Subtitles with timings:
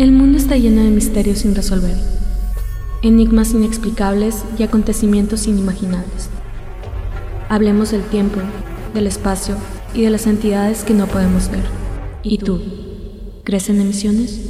[0.00, 1.94] El mundo está lleno de misterios sin resolver,
[3.02, 6.30] enigmas inexplicables y acontecimientos inimaginables.
[7.50, 8.40] Hablemos del tiempo,
[8.94, 9.56] del espacio
[9.92, 11.66] y de las entidades que no podemos ver.
[12.22, 12.62] ¿Y tú?
[13.44, 14.40] ¿Crees en emisiones?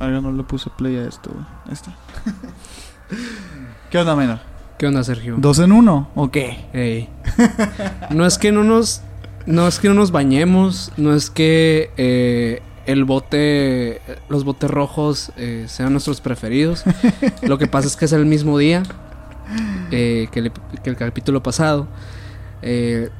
[0.00, 1.44] Ahora no le puse play a esto, güey.
[1.66, 1.94] Ahí está.
[3.90, 4.40] ¿Qué onda, Menor?
[4.76, 5.36] ¿Qué onda, Sergio?
[5.38, 6.66] ¿Dos en uno o qué?
[6.72, 7.08] Ey.
[8.10, 9.02] No es que no nos.
[9.46, 10.92] No es que no nos bañemos.
[10.96, 14.00] No es que eh, el bote.
[14.28, 16.84] Los botes rojos eh, sean nuestros preferidos.
[17.42, 18.82] Lo que pasa es que es el mismo día
[19.90, 21.86] eh, que, el, que el capítulo pasado.
[22.62, 23.10] Eh,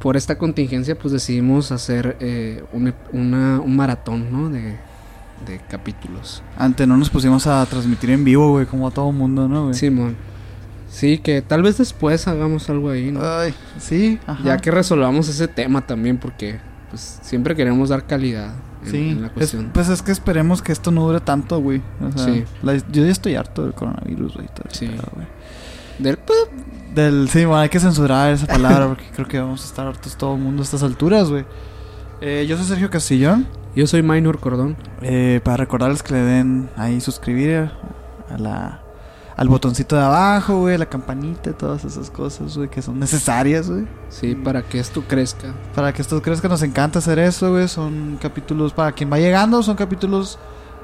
[0.00, 4.50] por esta contingencia, pues decidimos hacer eh, un, una- un maratón, ¿no?
[4.50, 4.76] De,
[5.46, 6.42] de capítulos.
[6.58, 9.74] Antes no nos pusimos a transmitir en vivo, güey, como a todo mundo, ¿no, güey?
[9.74, 10.10] Simón.
[10.10, 10.33] Sí,
[11.22, 13.20] que tal vez después hagamos algo ahí, ¿no?
[13.22, 14.42] Ay, sí, ajá.
[14.44, 16.58] Ya que resolvamos ese tema también, porque
[16.90, 18.54] pues siempre queremos dar calidad
[18.84, 19.70] en, Sí, en la es- cuestión.
[19.74, 21.82] pues es que esperemos que esto no dure tanto, güey.
[22.00, 22.44] O sea, Sí.
[22.62, 24.46] la- yo ya estoy harto del coronavirus, güey.
[24.70, 24.86] Sí.
[24.86, 25.26] pedo, güey.
[25.98, 26.18] Del-
[26.94, 30.16] Del, sí, bueno, hay que censurar esa palabra porque creo que vamos a estar hartos
[30.16, 31.44] todo el mundo a estas alturas, güey.
[32.20, 33.48] Eh, yo soy Sergio Castillón.
[33.74, 34.76] Yo soy Minor Cordón.
[35.02, 37.68] Eh, para recordarles que le den ahí suscribir
[38.30, 38.80] a la,
[39.36, 43.86] al botoncito de abajo, güey, la campanita, todas esas cosas, güey, que son necesarias, güey.
[44.08, 45.52] Sí, para que esto crezca.
[45.74, 47.66] Para que esto que nos encanta hacer eso, güey.
[47.68, 50.38] Son capítulos, para quien va llegando, son capítulos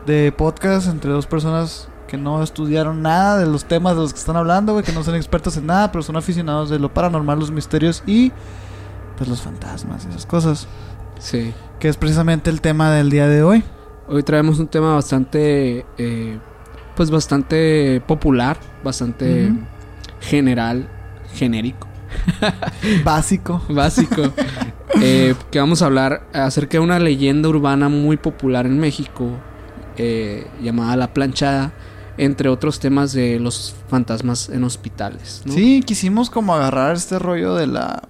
[0.07, 4.19] de podcast entre dos personas que no estudiaron nada de los temas de los que
[4.19, 7.39] están hablando, güey, que no son expertos en nada, pero son aficionados de lo paranormal,
[7.39, 8.33] los misterios y
[9.17, 10.67] pues los fantasmas y esas cosas.
[11.21, 11.55] Sí.
[11.79, 13.63] Que es precisamente el tema del día de hoy.
[14.09, 16.41] Hoy traemos un tema bastante, eh,
[17.01, 19.51] pues bastante popular, bastante
[20.21, 20.87] general,
[21.33, 21.89] genérico,
[23.05, 23.63] Básico.
[23.71, 24.21] básico.
[25.01, 29.31] eh, que vamos a hablar acerca de una leyenda urbana muy popular en México,
[29.97, 31.73] eh, llamada La Planchada,
[32.19, 35.41] entre otros temas de los fantasmas en hospitales.
[35.47, 35.55] ¿no?
[35.55, 38.03] Sí, quisimos como agarrar este rollo de la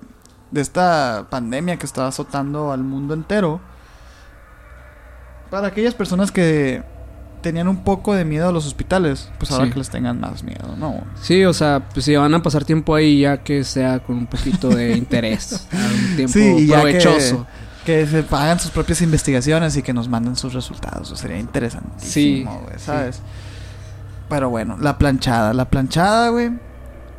[0.50, 3.60] de esta pandemia que está azotando al mundo entero.
[5.48, 6.82] Para aquellas personas que
[7.42, 9.72] tenían un poco de miedo a los hospitales, pues ahora Sí.
[9.72, 11.02] que les tengan más miedo, ¿no?
[11.20, 14.26] Sí, o sea, pues si van a pasar tiempo ahí ya que sea con un
[14.26, 17.46] poquito de interés, un tiempo Sí, que- provechoso.
[17.84, 21.08] Que se hagan sus propias investigaciones y que nos manden sus resultados.
[21.08, 22.84] Eso sería interesantísimo, güey, sí.
[22.84, 23.20] ¿sabes?
[24.28, 25.54] Pero bueno, la planchada.
[25.54, 26.50] La planchada, güey.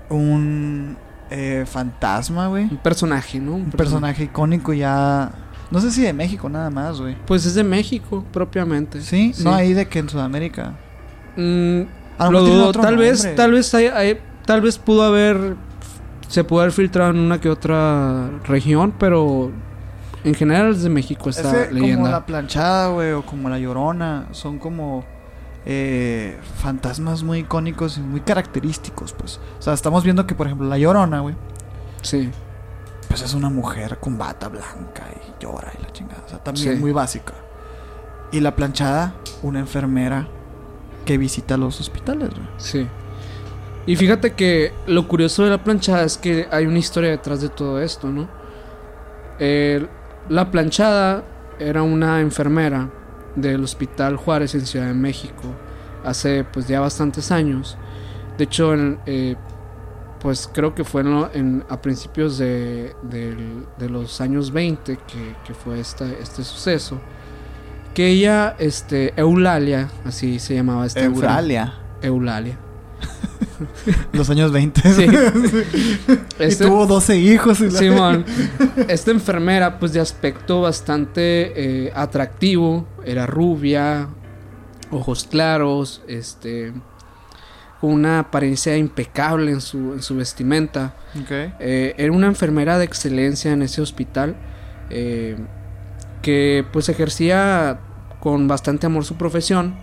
[0.09, 0.98] Un
[1.30, 2.66] eh, fantasma, güey.
[2.66, 3.56] Un personaje, ¿no?
[3.56, 5.32] Un personaje icónico ya.
[5.72, 7.16] No sé si de México nada más, güey.
[7.26, 9.02] Pues es de México, propiamente.
[9.02, 9.34] ¿Sí?
[9.44, 10.74] no hay de que en Sudamérica.
[11.38, 11.82] Mm,
[12.30, 12.72] lo dudo.
[12.74, 15.56] tal vez, tal vez hay, hay- tal vez pudo haber
[16.28, 19.52] se pudo haber filtrado en una que otra región, pero
[20.24, 22.09] en general es de México esta Ese, como leyenda.
[22.12, 24.28] la planchada, güey, o como la llorona.
[24.32, 25.03] Son como
[25.66, 29.40] eh, fantasmas muy icónicos y muy característicos, pues.
[29.59, 31.36] O sea, estamos viendo que, por ejemplo, la llorona, güey.
[32.02, 32.30] Sí.
[33.12, 36.24] Pues es una mujer con bata blanca y llora y la chingada.
[36.26, 36.80] O sea, también Sí.
[36.80, 37.34] muy básica.
[38.32, 39.14] Y la planchada,
[39.44, 40.28] una enfermera
[41.06, 42.48] que visita los hospitales, güey.
[42.58, 42.88] Sí.
[43.86, 47.50] Y fíjate que lo curioso de la planchada es que hay una historia detrás de
[47.50, 48.30] todo esto, ¿no?
[49.40, 49.86] Eh,
[50.30, 51.24] la planchada
[51.60, 52.90] era una enfermera
[53.36, 55.44] del Hospital Juárez en Ciudad de México
[56.06, 57.78] hace pues ya bastantes años.
[58.38, 59.36] De hecho, en, eh,
[60.22, 61.02] pues creo que fue
[61.34, 67.00] en a principios de, de los años 20 que, que fue esta, este suceso.
[67.94, 71.02] Que ella, este, Eulalia, así se llamaba esta.
[71.04, 71.74] Euralia.
[72.02, 72.58] Eulalia.
[74.14, 74.94] Los años 20.
[74.94, 75.06] Sí.
[76.40, 77.59] y Este- tuvo 12 hijos.
[77.59, 78.24] Y Simón,
[78.88, 84.08] esta enfermera, pues de aspecto bastante eh, atractivo, era rubia,
[84.92, 86.74] ojos claros, este,
[87.81, 90.94] con una apariencia impecable en su, en su vestimenta.
[91.59, 94.36] Eh, era una enfermera de excelencia en ese hospital,
[94.92, 95.35] eh,
[96.22, 97.79] que pues ejercía
[98.20, 99.73] con bastante amor su profesión,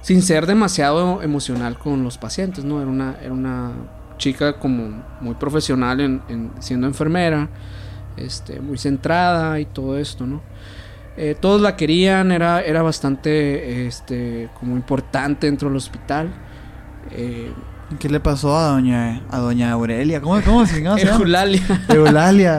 [0.00, 2.82] sin ser demasiado emocional con los pacientes, ¿no?
[2.82, 3.70] Era una, era una
[4.18, 7.48] chica como muy profesional en, en siendo enfermera,
[8.16, 10.42] este, muy centrada y todo esto, ¿no?
[11.16, 16.32] Eh, todos la querían, era, era bastante este, como importante dentro del hospital.
[17.10, 17.52] Eh,
[17.98, 20.20] ¿Qué le pasó a doña, a doña Aurelia?
[20.20, 20.98] ¿Cómo, cómo se llama?
[21.00, 21.62] Eulalia.
[21.88, 22.58] Eulalia.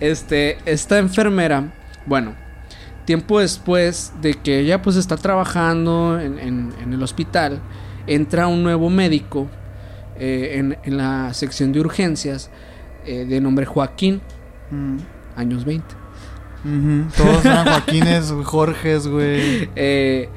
[0.00, 1.72] Este, esta enfermera,
[2.06, 2.34] bueno,
[3.04, 7.60] tiempo después de que ella pues está trabajando en, en- en el hospital,
[8.06, 9.48] entra un nuevo médico
[10.18, 12.50] eh, en, en la sección de urgencias
[13.04, 14.20] eh, de nombre Joaquín,
[14.70, 14.98] Mm.
[15.36, 15.84] años 20.
[16.64, 19.68] Ujú, Todos eran Joaquines, Jorges, güey.
[19.76, 20.28] Eh,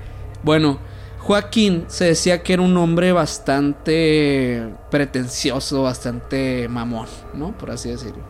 [0.41, 0.79] bueno,
[1.23, 7.57] Joaquín se decía que era un hombre bastante pretencioso, bastante mamón, ¿no?
[7.57, 8.27] Por así decirlo.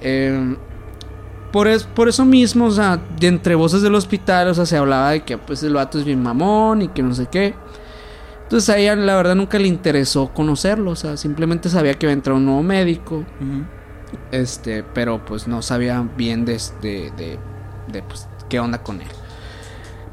[0.00, 0.56] Eh,
[1.52, 4.76] por, es- por eso mismo, o sea, de entre voces del hospital, o sea, se
[4.76, 7.56] hablaba de que pues el vato es bien mamón y que no sé qué.
[8.44, 12.10] Entonces a ella la verdad nunca le interesó conocerlo, o sea, simplemente sabía que iba
[12.12, 13.26] a entrar un nuevo médico,
[14.30, 17.40] este, pero pues no sabía bien de, de, de,
[17.86, 19.08] de, pues, qué onda con él.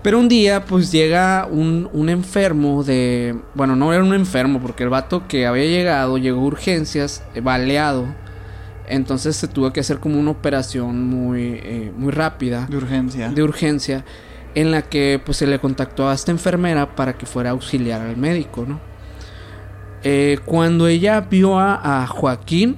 [0.01, 3.38] Pero un día, pues llega un, un enfermo de.
[3.54, 7.42] Bueno, no era un enfermo, porque el vato que había llegado llegó a urgencias, eh,
[7.42, 8.06] baleado.
[8.88, 13.30] Entonces se tuvo que hacer como una operación muy, eh, muy rápida, De urgencia.
[13.30, 14.06] de urgencia,
[14.56, 18.02] en la que pues se le contactó a esta enfermera para que fuera a auxiliar
[18.02, 18.80] al médico, ¿no?
[20.02, 22.78] Eh, cuando ella vio a, a Joaquín,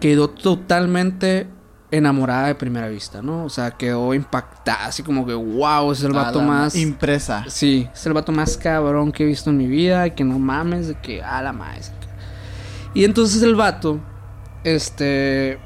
[0.00, 1.48] quedó totalmente
[1.90, 3.44] enamorada de primera vista, ¿no?
[3.44, 6.76] O sea, quedó impactada, así como que, wow, es el vato más...
[6.76, 7.44] Impresa.
[7.48, 10.38] Sí, es el vato más cabrón que he visto en mi vida, y que no
[10.38, 11.96] mames, de que, a la maestra.
[12.94, 14.00] Y entonces el vato,
[14.64, 15.58] este...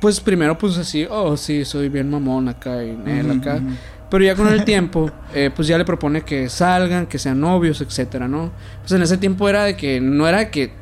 [0.00, 3.60] Pues primero pues así, oh sí, soy bien mamón acá y él acá.
[4.08, 7.82] Pero ya con el tiempo, eh, pues ya le propone que salgan, que sean novios,
[7.82, 8.50] etcétera, ¿no?
[8.80, 10.72] Pues en ese tiempo era de que no era que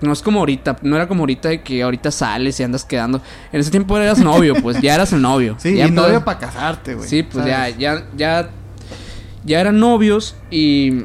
[0.00, 3.20] no es como ahorita, no era como ahorita de que ahorita sales y andas quedando.
[3.52, 5.56] En ese tiempo eras novio, pues ya eras el novio.
[5.60, 7.08] Sí, ya y todo- novio para casarte, güey.
[7.08, 8.50] Sí, pues ya, ya, ya,
[9.44, 11.04] ya eran novios y,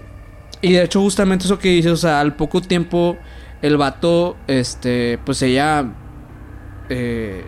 [0.62, 3.18] y de hecho justamente eso que dices, o sea, al poco tiempo
[3.62, 5.86] el vato, este, pues ella
[6.90, 7.44] eh,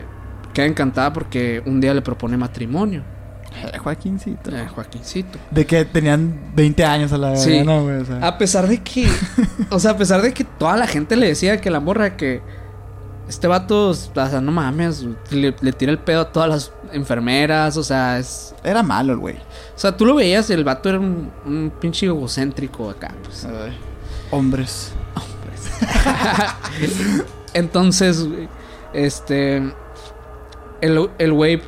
[0.54, 3.04] queda encantada porque un día le propone matrimonio,
[3.64, 4.50] Eh, Joaquincito.
[4.56, 5.40] eh, Joaquincito.
[5.52, 7.64] De que tenían 20 años a la vez, Sí.
[7.64, 7.98] ¿no, güey?
[7.98, 9.08] O sea, A pesar de que,
[9.70, 12.42] o sea, a pesar de que toda la gente le decía que la morra que
[13.28, 17.76] este vato, o sea, no mames, le, le tira el pedo a todas las enfermeras,
[17.76, 18.56] o sea, es...
[18.64, 19.36] Era malo el güey.
[19.36, 23.44] O sea, tú lo veías y el vato era un, un pinche egocéntrico acá, pues.
[23.46, 23.78] Ay.
[24.32, 24.94] Hombres.
[27.54, 28.48] Entonces, güey,
[28.94, 29.58] este.
[30.82, 31.62] El el güey,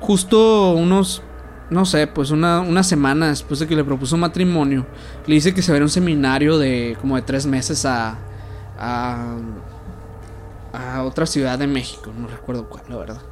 [0.00, 1.22] justo unos.
[1.70, 4.86] No sé, pues una, una semana después de que le propuso matrimonio,
[5.26, 7.84] le dice que se va a ir a un seminario de como de tres meses
[7.84, 8.18] a.
[8.78, 9.36] a.
[10.72, 13.22] a otra ciudad de México, no recuerdo cuál, la verdad.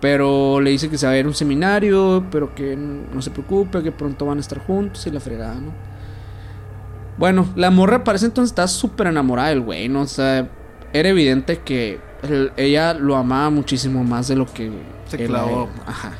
[0.00, 3.30] Pero le dice que se va a ir a un seminario, pero que no se
[3.30, 5.72] preocupe, que pronto van a estar juntos y la fregada, ¿no?
[7.16, 10.02] Bueno, la morra parece entonces está súper enamorada del güey, ¿no?
[10.02, 10.50] O sea,
[10.94, 14.70] era evidente que el- ella lo amaba muchísimo más de lo que
[15.08, 15.68] Se él clavó.
[15.86, 16.12] Ajá.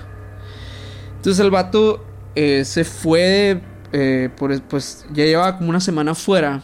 [1.16, 2.04] Entonces el vato
[2.34, 3.62] eh, se fue,
[3.92, 6.62] eh, por, pues ya llevaba como una semana fuera.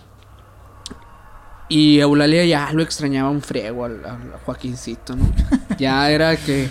[1.69, 5.31] Y Eulalia ya lo extrañaba un friego al, al Joaquincito, ¿no?
[5.79, 6.69] ya era que,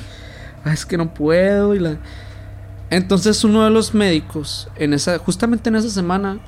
[0.66, 1.74] "Ah, es que no puedo.
[1.74, 1.96] Y la...
[2.90, 6.40] Entonces uno de los médicos, en esa, justamente en esa semana,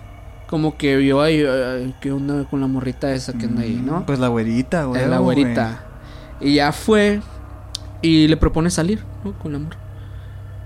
[0.51, 4.05] como que vio ahí, "Ay, ¿qué onda con la morrita esa que anda ahí, no?
[4.05, 5.01] Pues la güerita, güey.
[5.01, 5.83] Eh, la güerita.
[6.39, 7.21] Y ya fue
[8.03, 9.31] y le propone salir, ¿no?
[9.39, 9.75] Con la amor.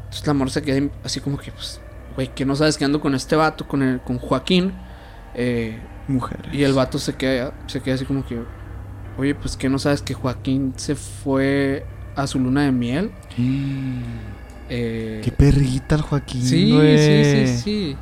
[0.06, 1.80] Entonces la amor se queda así como que, pues,
[2.16, 4.74] güey, que no sabes que ando con este vato, con, el, con Joaquín.
[5.36, 6.54] Eh, Mujeres.
[6.54, 8.40] y el vato se queda, se queda así como que,
[9.18, 11.86] oye, pues que no sabes que Joaquín se fue
[12.16, 13.12] a su luna de miel.
[14.68, 16.98] Eh, Qué perrita el Joaquín, sí, güey.
[16.98, 17.98] sí, sí, sí.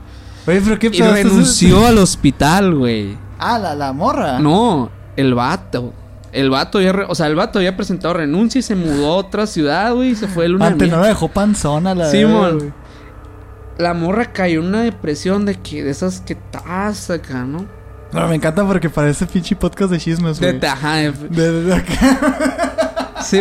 [0.48, 3.18] Oye, pero qué Y renunció al hospital, güey.
[3.40, 4.40] Ah, la, la morra.
[4.40, 5.94] No, el vato.
[6.32, 9.16] El vato ya, re- o sea, el vato había presentado renuncia y se mudó a
[9.18, 12.10] otra ciudad, güey, y se fue de luna de Antes no la dejó panzona la
[12.10, 12.58] Sí, mon.
[12.58, 12.74] güey.
[13.78, 17.66] La morra cayó en una depresión de que de esas que estás acá, ¿no?
[18.12, 20.70] Pero me encanta porque parece pinche podcast de chismes, De, güey.
[20.72, 22.93] ajá, de- De, de acá.
[23.24, 23.40] sí,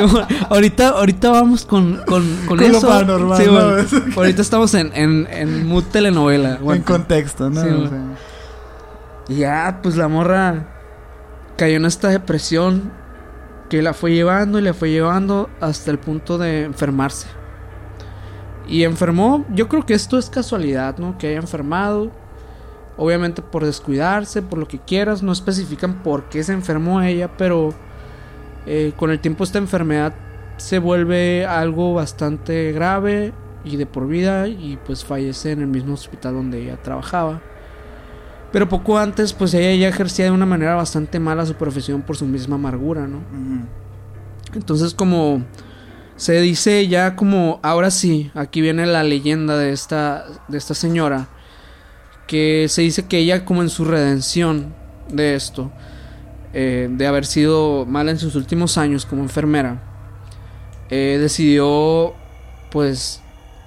[0.49, 2.89] ahorita, ahorita vamos con, con, con, Con lo eso.
[2.89, 3.53] paranormal, Sí, ¿no?
[3.53, 4.13] mon.
[4.17, 6.59] ahorita estamos en, en, en mood telenovela.
[6.63, 7.61] en contexto, ¿no?
[7.63, 7.91] Sí,
[9.29, 10.67] Y ya, pues la morra
[11.57, 12.93] cayó en esta depresión
[13.69, 17.27] que la fue llevando y la fue llevando hasta el punto de enfermarse.
[18.69, 21.19] Y enfermó, yo creo que esto es casualidad, ¿no?
[21.19, 22.11] Que haya enfermado.
[22.99, 27.73] Obviamente por descuidarse, por lo que quieras, no especifican por qué se enfermó ella, pero
[28.67, 30.15] eh, con el tiempo esta enfermedad
[30.57, 33.33] se vuelve algo bastante grave
[33.65, 37.41] y de por vida y pues fallece en el mismo hospital donde ella trabajaba.
[38.53, 42.17] Pero poco antes, pues ella ya ejercía de una manera bastante mala su profesión por
[42.17, 43.21] su misma amargura, ¿no?
[44.55, 45.43] Entonces como
[46.17, 51.29] se dice ya como, ahora sí, aquí viene la leyenda de esta, de esta señora,
[52.27, 54.75] que se dice que ella como en su redención
[55.09, 55.73] de esto,
[56.53, 59.83] eh, de haber sido mala en sus últimos años como enfermera,
[60.91, 62.15] eh, decidió
[62.71, 63.21] pues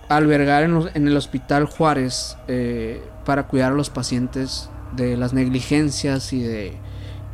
[0.10, 5.34] albergar en, los- en el hospital Juárez eh, para cuidar a los pacientes de las
[5.34, 6.78] negligencias y de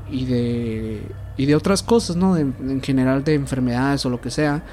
[0.09, 1.01] y de
[1.37, 2.35] y de otras cosas, ¿no?
[2.35, 4.63] De- en general de enfermedades o lo que sea.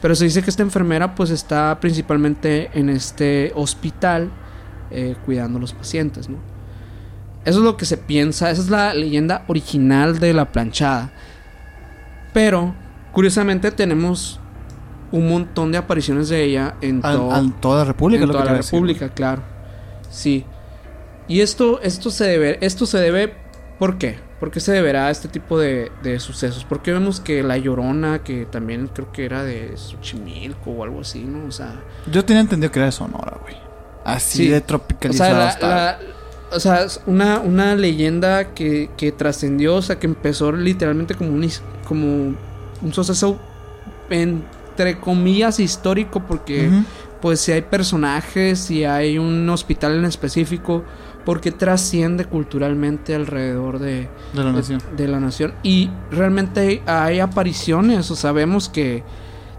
[0.00, 4.30] Pero se dice que esta enfermera pues está principalmente en este hospital
[5.24, 6.38] cuidando a los pacientes, ¿no?
[7.46, 11.10] Eso es lo que se piensa, esa es la leyenda original de la planchada.
[12.32, 12.74] Pero,
[13.12, 14.38] curiosamente, tenemos
[15.12, 18.32] un montón de apariciones de ella en, Al- todo- al- toda la República, en lo
[18.34, 18.72] que toda la quiero decir.
[18.74, 19.42] República, claro.
[20.10, 20.44] Sí.
[21.28, 23.34] Y esto, esto se debe, esto se debe,
[23.78, 24.18] ¿por qué?
[24.40, 26.64] ¿Por qué se deberá a este tipo de, de sucesos?
[26.68, 31.24] Porque vemos que La Llorona, que también creo que era de Xochimilco o algo así,
[31.24, 31.46] ¿no?
[31.46, 31.80] O sea,
[32.12, 33.56] Yo tenía entendido que era de Sonora, güey.
[34.04, 34.48] Así Sí.
[34.48, 35.30] de o tropicalizado.
[35.30, 35.74] sea, la- estaba.
[35.74, 35.98] la-
[36.56, 41.30] o sea, es una, una leyenda que, que trascendió, o sea, que empezó literalmente como
[41.32, 41.48] un,
[41.86, 42.06] como
[42.82, 43.38] un suceso
[44.10, 46.70] entre comillas histórico, porque
[47.20, 50.84] pues si hay personajes, si hay un hospital en específico,
[51.24, 54.80] porque trasciende culturalmente alrededor de, De la de- nación.
[54.96, 55.54] de la nación.
[55.62, 59.02] Y realmente hay, hay apariciones, o sabemos que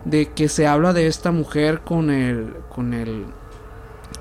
[0.06, 3.26] de que se habla de esta mujer con el con el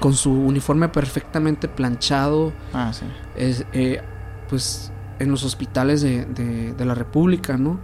[0.00, 3.06] con su uniforme perfectamente planchado, Ah, sí.
[3.34, 4.00] es, eh,
[4.48, 7.78] pues en los hospitales de, de- de la República, ¿no?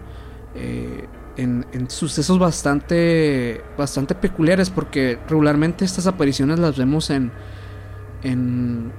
[0.54, 7.33] Eh, en, en sucesos bastante bastante peculiares porque regularmente estas apariciones las vemos en
[8.23, 8.92] en,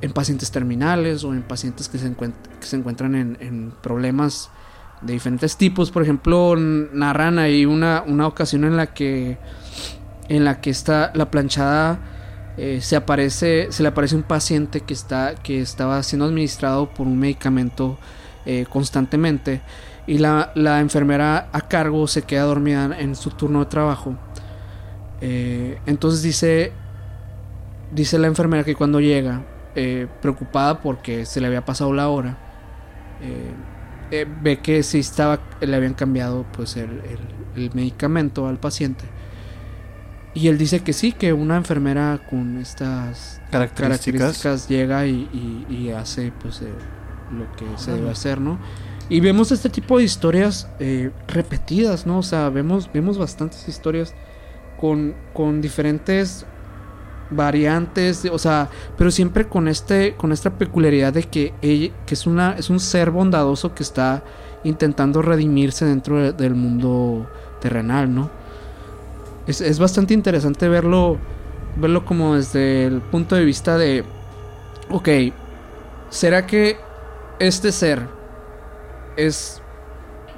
[0.00, 4.50] en pacientes terminales o en pacientes que se, encuent- que se encuentran en, en problemas
[5.00, 9.38] de diferentes tipos por ejemplo narran ahí una, una ocasión en la que
[10.28, 12.00] en la que está la planchada
[12.56, 17.06] eh, se aparece se le aparece un paciente que está que estaba siendo administrado por
[17.06, 17.98] un medicamento
[18.46, 19.60] eh, constantemente
[20.06, 24.16] y la, la enfermera a cargo se queda dormida en su turno de trabajo.
[25.20, 26.72] Eh, entonces dice
[27.90, 29.42] dice la enfermera que cuando llega
[30.20, 32.36] preocupada porque se le había pasado la hora
[34.42, 37.00] ve que sí estaba le habían cambiado pues el-
[37.56, 39.04] el medicamento al paciente
[40.34, 44.40] y él dice que sí que una enfermera con estas Características.
[44.42, 46.72] características llega y, y- y hace pues eh,
[47.30, 48.58] lo que se debe hacer, ¿no?
[49.08, 52.18] Y vemos este tipo de historias eh, repetidas, ¿no?
[52.18, 54.14] O sea, vemos, vemos bastantes historias
[54.80, 56.46] con, con diferentes
[57.30, 62.26] variantes, o sea, pero siempre con este, con esta peculiaridad de que ella, que es
[62.26, 64.22] una, es un ser bondadoso que está
[64.62, 67.26] intentando redimirse dentro de- del mundo
[67.60, 68.30] terrenal, ¿no?
[69.46, 71.18] Es, es bastante interesante verlo,
[71.76, 74.04] verlo como desde el punto de vista de,
[74.90, 75.08] ok,
[76.08, 76.78] ¿será que
[77.38, 78.08] este ser
[79.16, 79.62] es,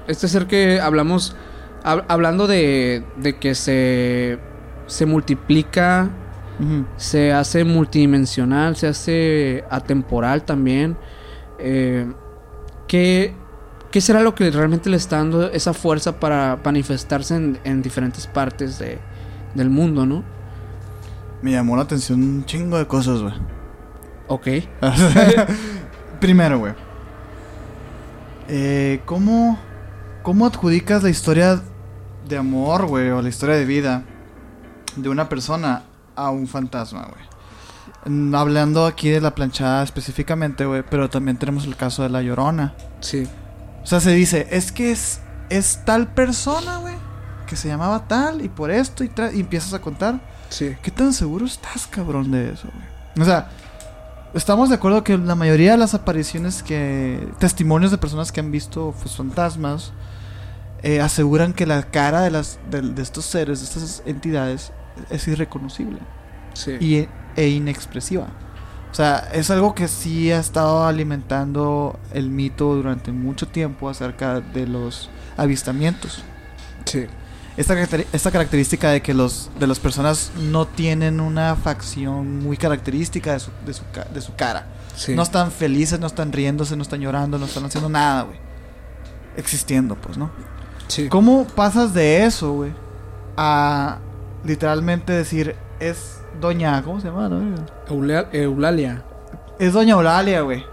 [0.09, 1.37] este ser que hablamos,
[1.85, 4.39] hab- hablando de, de que se,
[4.87, 6.11] se multiplica,
[6.97, 10.97] se hace multidimensional, se hace atemporal también.
[11.59, 12.07] Eh,
[12.89, 13.35] ¿qué,
[13.97, 18.27] qué será lo que realmente le está dando esa fuerza para manifestarse en, en diferentes
[18.27, 18.99] partes de,
[19.55, 20.23] del mundo, no?
[21.41, 23.33] Me llamó la atención un chingo de cosas, güey.
[24.29, 24.49] Ok.
[26.21, 26.75] Primero, güey.
[28.49, 29.59] Eh, ¿cómo,
[30.23, 31.63] ¿Cómo adjudicas la historia
[32.29, 34.03] de amor, güey, o la historia de vida
[34.95, 35.85] de una persona
[36.15, 38.35] a un fantasma, güey?
[38.35, 42.75] Hablando aquí de la planchada específicamente, güey, pero también tenemos el caso de la llorona.
[43.01, 43.27] Sí.
[43.87, 46.97] O sea, se dice, es que es, es tal persona, güey,
[47.47, 50.19] que se llamaba tal y por esto y, empiezas a contar.
[50.49, 50.75] Sí.
[50.83, 53.23] ¿Qué tan seguro estás, cabrón, de eso, güey?
[53.23, 53.49] O sea,
[54.35, 57.29] estamos de acuerdo que la mayoría de las apariciones que...
[57.39, 59.93] Testimonios de personas que han visto pues, fantasmas
[60.83, 64.73] eh, aseguran que la cara de, las, de, de estos seres, de estas entidades,
[65.11, 66.01] es irreconocible
[66.55, 66.73] Sí.
[66.81, 68.27] y, e inexpresiva.
[68.97, 74.41] O sea, es algo que sí ha estado alimentando el mito durante mucho tiempo acerca
[74.41, 76.25] de los avistamientos.
[76.87, 77.05] sí.
[77.59, 77.75] Esta,
[78.15, 83.41] esta característica de que los de las personas no tienen una facción muy característica de
[83.41, 83.83] su, de su,
[84.15, 84.67] de su cara.
[84.95, 85.15] Sí.
[85.15, 88.39] No están felices, no están riéndose, no están llorando, no están haciendo nada, güey.
[89.37, 90.31] Existiendo, pues, ¿no?
[90.89, 91.11] Sí.
[91.11, 92.73] ¿Cómo pasas de eso, güey?
[93.37, 93.99] A
[94.43, 96.83] literalmente decir, es doña...
[96.83, 97.29] ¿Cómo se llama?
[97.29, 97.41] no?
[97.89, 99.03] Eulea- Eulalia.
[99.59, 100.65] Es doña Eulalia, güey.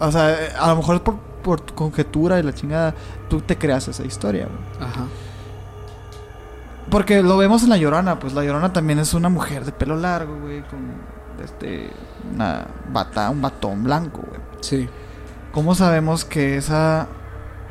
[0.00, 2.94] O sea, eh, a lo mejor por, por tu conjetura y la chingada,
[3.28, 4.88] tú te creas esa historia, güey.
[4.88, 5.04] Ajá.
[6.90, 9.96] Porque lo vemos en La Llorona, pues La Llorona también es una mujer de pelo
[9.96, 10.78] largo, güey, con
[11.44, 11.90] este
[12.34, 14.40] una bata, un batón blanco, güey.
[14.60, 14.88] Sí.
[15.52, 17.08] ¿Cómo sabemos que esa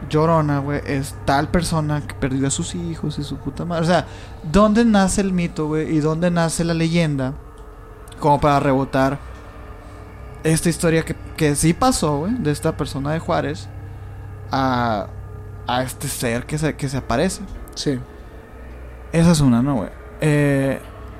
[0.09, 3.83] llorona, güey, es tal persona que perdió a sus hijos y su puta madre.
[3.83, 4.05] O sea,
[4.51, 5.95] ¿dónde nace el mito, güey?
[5.95, 7.33] ¿Y dónde nace la leyenda?
[8.19, 9.19] Como para rebotar
[10.43, 13.67] esta historia que, que sí pasó, güey, de esta persona de Juárez
[14.51, 15.07] a,
[15.67, 17.41] a este ser que se, que se aparece.
[17.75, 17.99] Sí.
[19.11, 19.89] Esa es una, ¿no, güey?
[20.21, 20.79] Eh,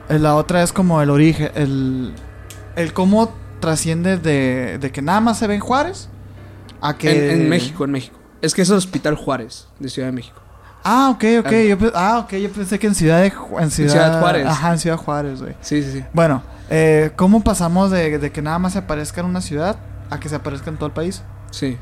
[0.10, 2.14] la otra es como el origen, el,
[2.76, 6.10] el cómo trasciende de, de que nada más se ve en Juárez
[6.82, 7.32] a que...
[7.32, 8.18] En, en México, en México.
[8.42, 10.42] Es que es el Hospital Juárez, de Ciudad de México.
[10.84, 11.48] Ah, ok, ok.
[11.48, 11.64] Ah.
[11.68, 12.34] Yo, ah, ok.
[12.36, 14.46] Yo pensé que en Ciudad de en ciudad, Ciudad Juárez.
[14.48, 15.56] Ajá, en Ciudad Juárez, güey.
[15.62, 16.06] Sí, sí, sí.
[16.14, 19.76] Bueno, eh, ¿cómo pasamos de, de que nada más se aparezca en una ciudad
[20.10, 21.24] a que se aparezca en todo el país?
[21.52, 21.78] Sí.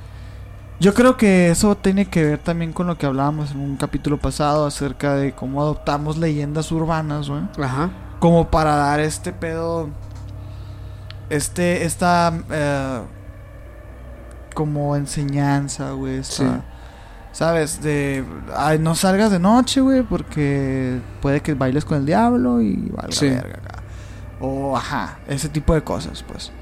[0.79, 4.17] Yo creo que eso tiene que ver también con lo que hablábamos en un capítulo
[4.19, 7.41] pasado acerca de cómo adoptamos leyendas urbanas, güey.
[7.63, 7.91] Ajá.
[8.19, 9.89] Como para dar este pedo.
[11.29, 12.33] Este, esta.
[12.51, 12.99] eh,
[14.53, 16.17] como enseñanza, güey.
[16.17, 16.61] esta- Sí.
[17.36, 17.82] ¿Sabes?
[17.84, 18.24] De.
[18.56, 23.12] Ay, no salgas de noche, güey, porque puede que bailes con el diablo y valga
[23.12, 23.27] Sí.
[23.27, 23.84] verga acá.
[24.39, 26.54] O, ajá, ese tipo de cosas, pues.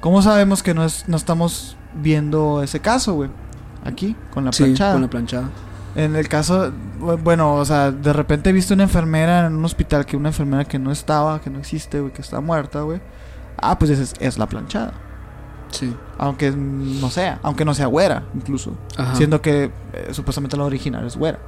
[0.00, 3.28] ¿Cómo sabemos que no, es, no estamos viendo ese caso, güey?
[3.84, 4.92] Aquí, con la Sí, planchada.
[4.94, 5.50] con la planchada.
[5.96, 9.64] En el caso, bu- bueno, o sea, de repente he visto una enfermera en un
[9.66, 13.02] hospital que una enfermera que no estaba, que no existe, güey, que está muerta, güey.
[13.58, 14.94] Ah, pues es, es la planchada.
[15.70, 15.94] Sí.
[16.22, 18.74] Aunque no sea, aunque no sea güera, incluso.
[18.96, 19.14] Ajá.
[19.16, 21.38] Siendo que eh, supuestamente la original es güera.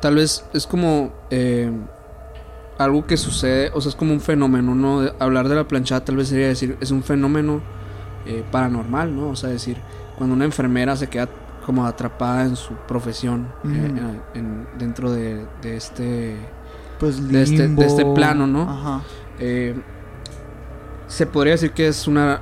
[0.00, 1.70] Tal vez es como eh,
[2.78, 5.00] algo que sucede, o sea, es como un fenómeno, ¿no?
[5.00, 7.62] De- hablar de la planchada tal vez sería decir, es un fenómeno
[8.26, 9.30] eh, paranormal, ¿no?
[9.30, 9.78] O sea, decir,
[10.18, 11.28] cuando una enfermera se queda
[11.64, 13.76] como atrapada en su profesión eh, Ujú.
[13.76, 16.36] en- en- dentro de, de este...
[17.00, 17.82] Pues De este- de limbo.
[17.82, 18.62] este plano, ¿no?
[18.68, 19.00] Ajá.
[21.14, 22.40] Se podría decir que es una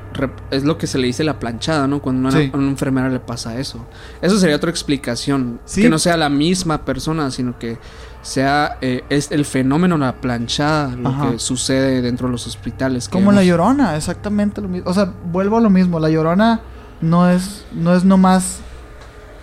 [0.51, 2.01] es lo que se le dice la planchada, ¿no?
[2.01, 2.51] Cuando a una, Sí.
[2.53, 3.87] a una enfermera le pasa eso.
[4.23, 5.61] Eso sería otra explicación.
[5.67, 5.83] Sí.
[5.83, 7.79] Que no sea la misma persona, sino que
[8.23, 11.31] sea eh, es el fenómeno la planchada lo Ajá.
[11.33, 13.09] que sucede dentro de los hospitales.
[13.09, 14.89] Como la llorona, exactamente lo mismo.
[14.91, 16.01] O sea, vuelvo a lo mismo.
[16.01, 16.61] La llorona
[17.01, 18.61] no es, no es nomás.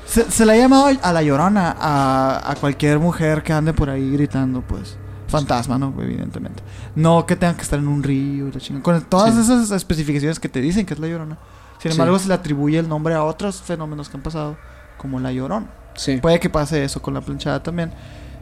[0.06, 3.89] Se, se le ha llamado a la llorona a, a cualquier mujer que ande por
[3.92, 4.98] ahí gritando, pues.
[5.30, 5.94] Fantasma, ¿no?
[6.02, 6.62] Evidentemente.
[6.96, 8.84] No que tenga que estar en un río y la chingada.
[8.84, 9.42] Con todas Sí.
[9.42, 11.38] esas especificaciones que te dicen que es la llorona.
[11.80, 11.98] Sin Sí.
[11.98, 14.58] embargo, se le atribuye el nombre a otros fenómenos que han pasado,
[14.98, 15.68] como la llorona.
[15.96, 16.18] Sí.
[16.18, 17.92] Puede que pase eso con la planchada también.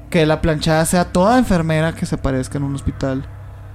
[0.10, 3.26] Que la planchada sea toda enfermera que se aparezca en un hospital.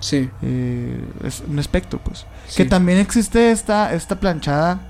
[0.00, 0.30] Sí.
[0.42, 2.26] Eh, es un espectro, pues.
[2.46, 2.56] sí.
[2.56, 4.80] Que también existe esta, esta planchada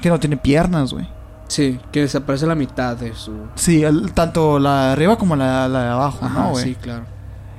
[0.00, 1.08] que no tiene piernas, güey.
[1.48, 5.68] Sí, que desaparece la mitad de su Sí, el- tanto la de arriba como la,
[5.68, 6.64] la de abajo, Ajá, ¿no, güey?
[6.64, 7.06] sí, claro.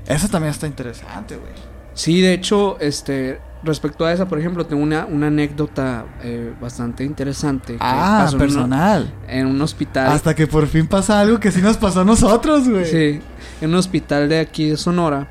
[0.07, 1.51] Eso también está interesante, güey.
[1.93, 7.03] Sí, de hecho, este, respecto a esa, por ejemplo, tengo una, una anécdota eh, bastante
[7.03, 7.73] interesante.
[7.73, 9.13] que Ah, pasó en una- personal.
[9.27, 10.07] en un hospital.
[10.11, 12.85] Hasta que por fin pasa algo que sí nos pasó a nosotros, güey.
[12.85, 13.19] Sí,
[13.61, 15.27] en un hospital de aquí de Sonora.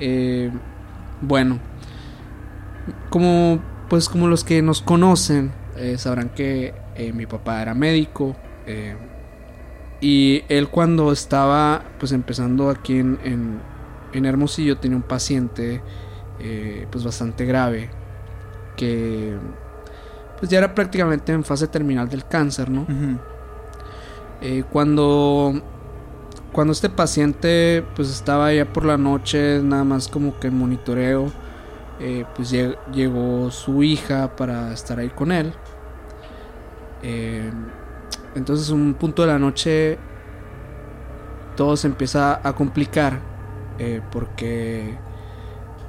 [0.00, 0.50] Eh,
[1.20, 1.58] bueno,
[3.10, 8.36] como pues como los que nos conocen eh, sabrán que eh, mi papá era médico
[8.66, 8.96] eh,
[10.00, 13.60] y él cuando estaba pues empezando aquí en, en,
[14.12, 15.82] en Hermosillo tenía un paciente
[16.40, 17.90] eh, pues bastante grave
[18.76, 19.36] que
[20.38, 22.86] pues ya era prácticamente en fase terminal del cáncer, ¿no?
[24.40, 25.60] Eh, cuando
[26.52, 31.30] cuando este paciente pues estaba ya por la noche nada más como que en monitoreo
[32.00, 35.52] eh, pues lleg- llegó su hija para estar ahí con él.
[37.02, 37.50] Eh,
[38.36, 39.98] entonces un punto de la noche
[41.56, 43.18] todo se empieza a complicar
[43.78, 44.96] eh, porque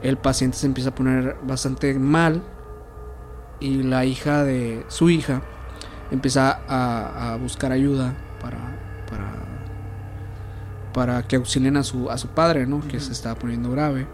[0.02, 2.44] el paciente se empieza a poner bastante mal
[3.60, 5.42] y la hija de su hija
[6.12, 8.58] empieza a, a buscar ayuda para,
[9.10, 9.34] para,
[10.94, 12.82] para que auxilien a su, a su padre, ¿no?
[12.88, 14.08] Que se estaba poniendo grave.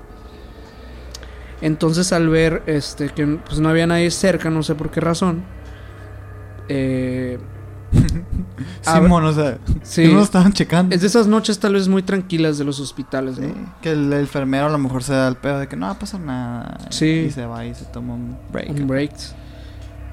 [1.62, 5.44] Entonces al ver este, que pues, no había nadie cerca, no sé por qué razón,
[6.68, 7.40] eh,
[8.82, 10.94] Simón, o sea, sí, que no lo estaban checando.
[10.96, 13.48] es de esas noches tal vez muy tranquilas de los hospitales, ¿no?
[13.48, 15.88] Sí, que el, el enfermero a lo mejor se da el pedo de que no
[15.88, 16.78] va a pasar nada.
[16.90, 17.26] Sí.
[17.28, 18.70] Y se va y se toma un break.
[18.70, 19.12] Un break.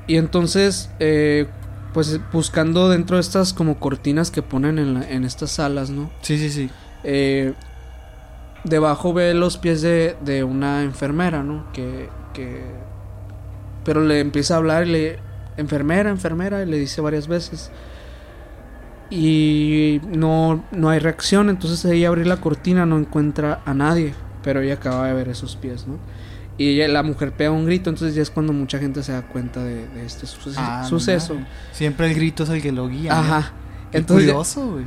[0.06, 1.46] Y entonces, eh,
[1.92, 6.10] pues buscando dentro de estas como cortinas que ponen en, la- en estas salas, ¿no?
[6.22, 6.70] Sí, sí, sí.
[7.04, 7.54] Eh,
[8.64, 11.70] debajo ve los pies de, de una enfermera, ¿no?
[11.72, 12.64] Que, que...
[13.84, 15.31] Pero le empieza a hablar y le...
[15.56, 17.70] Enfermera, enfermera, y le dice varias veces.
[19.10, 24.14] Y no, no hay reacción, entonces ella abre la cortina, no encuentra a nadie.
[24.42, 25.98] Pero ella acaba de ver esos pies, ¿no?
[26.58, 29.22] Y ella, la mujer pega un grito, entonces ya es cuando mucha gente se da
[29.22, 31.36] cuenta de, de este suce- Ah, suceso.
[31.72, 33.18] Siempre el grito es el que lo guía.
[33.18, 33.52] Ajá.
[33.90, 34.84] Qué Entonces, curioso, güey.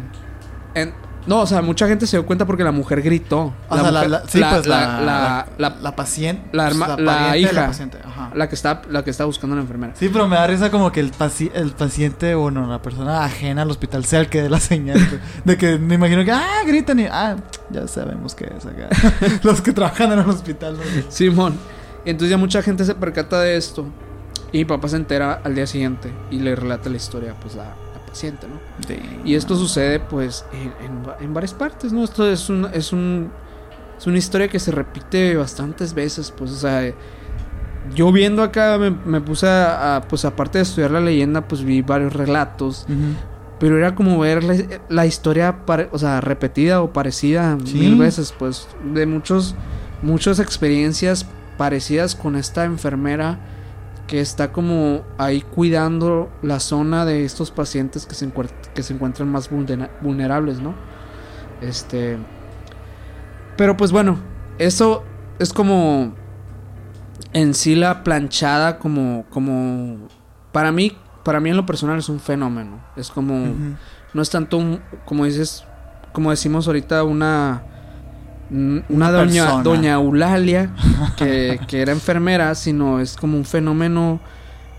[1.28, 3.54] No, o sea, mucha gente se dio cuenta porque la mujer gritó.
[3.70, 6.50] O sea, la, mujer- la- sí, pues la, la, la, la- la paciente.
[6.52, 7.68] la pues, herma- la hija.
[7.68, 8.32] paciente, ajá.
[8.34, 9.94] la que está, la que está buscando a la enfermera.
[9.96, 13.64] Sí, pero me da risa como que el, paci- el paciente, bueno, la persona ajena
[13.64, 15.00] al hospital sea el que dé la señal.
[15.44, 17.36] De que me imagino que, ah, gritan y, ah,
[17.72, 18.90] ya sabemos que es acá.
[19.44, 20.78] Los que trabajan en el hospital.
[20.78, 21.12] ¿no?
[21.12, 21.56] Simón.
[22.06, 23.86] Entonces ya mucha gente se percata de esto.
[24.52, 27.74] Y mi papá se entera al día siguiente y le relata la historia, pues, la
[28.16, 28.60] paciente, ¿no?
[29.26, 32.04] Y esto sucede, pues, en, en va- en varias partes, ¿no?
[32.04, 33.30] Esto es un, es un...
[33.98, 36.94] Es una historia que se repite bastantes veces, pues, o sea...
[37.94, 41.64] Yo viendo acá me, me puse a, a, pues, aparte de estudiar la leyenda, pues
[41.64, 42.88] vi varios relatos.
[43.60, 44.56] Pero era como ver la,
[44.90, 47.78] la historia, pare- o sea, repetida o parecida Sí.
[47.80, 49.56] mil veces, pues, de muchos,
[50.02, 51.26] muchas experiencias
[51.58, 53.40] parecidas con esta enfermera
[54.08, 58.32] que está como ahí cuidando la zona de estos pacientes que se,
[58.74, 60.76] que se encuentran más vulnera- vulnerables, ¿no?
[61.62, 62.18] Este...
[63.58, 64.18] Pero pues bueno,
[64.60, 65.04] eso
[65.40, 66.14] es como
[67.34, 70.08] en sí la planchada como como
[70.52, 73.54] para mí para mí en lo personal es un fenómeno es como
[74.14, 75.66] no es tanto un, como dices
[76.14, 77.64] como decimos ahorita una
[78.50, 79.64] una, Una doña persona.
[79.64, 80.70] doña Eulalia
[81.18, 84.20] que, que era enfermera sino es como un fenómeno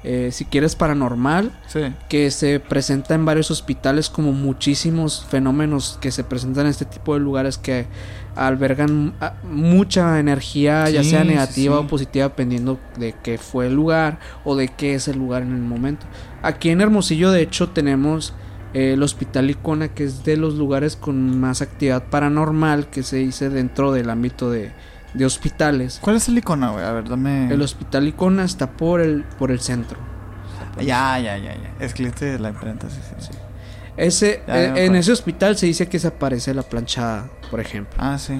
[0.05, 1.81] eh, si quieres paranormal Sí.
[2.09, 7.15] que se presenta en varios hospitales como muchísimos fenómenos que se presentan en este tipo
[7.15, 7.87] de lugares que
[8.37, 11.83] albergan ah, mucha energía, ya sea negativa sí.
[11.85, 15.53] o positiva, dependiendo de qué fue el lugar o de qué es el lugar en
[15.55, 16.05] el momento.
[16.43, 18.35] Aquí en Hermosillo, de hecho, tenemos
[18.77, 23.49] el Hospital Icona, que es de los lugares con más actividad paranormal que se dice
[23.49, 24.73] dentro del ámbito de,
[25.15, 25.99] de hospitales.
[26.03, 26.85] ¿Cuál es el icono, güey?
[26.85, 27.53] A ver, dame.
[27.53, 29.99] El Hospital Icona está por el, por el centro.
[30.79, 31.75] Ya, ya, ya, ya.
[31.81, 33.27] Escribiste de la imprenta, sí, sí.
[33.33, 33.39] sí.
[33.97, 37.95] Ese, eh, en ese hospital se dice que se aparece la planchada, por ejemplo.
[37.99, 38.35] Ah, sí.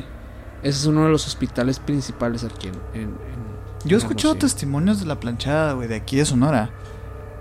[0.63, 2.75] Ese es uno de los hospitales principales aquí en...
[2.95, 6.71] en- en- Yo he escuchado testimonios de la planchada, güey, de aquí de Sonora.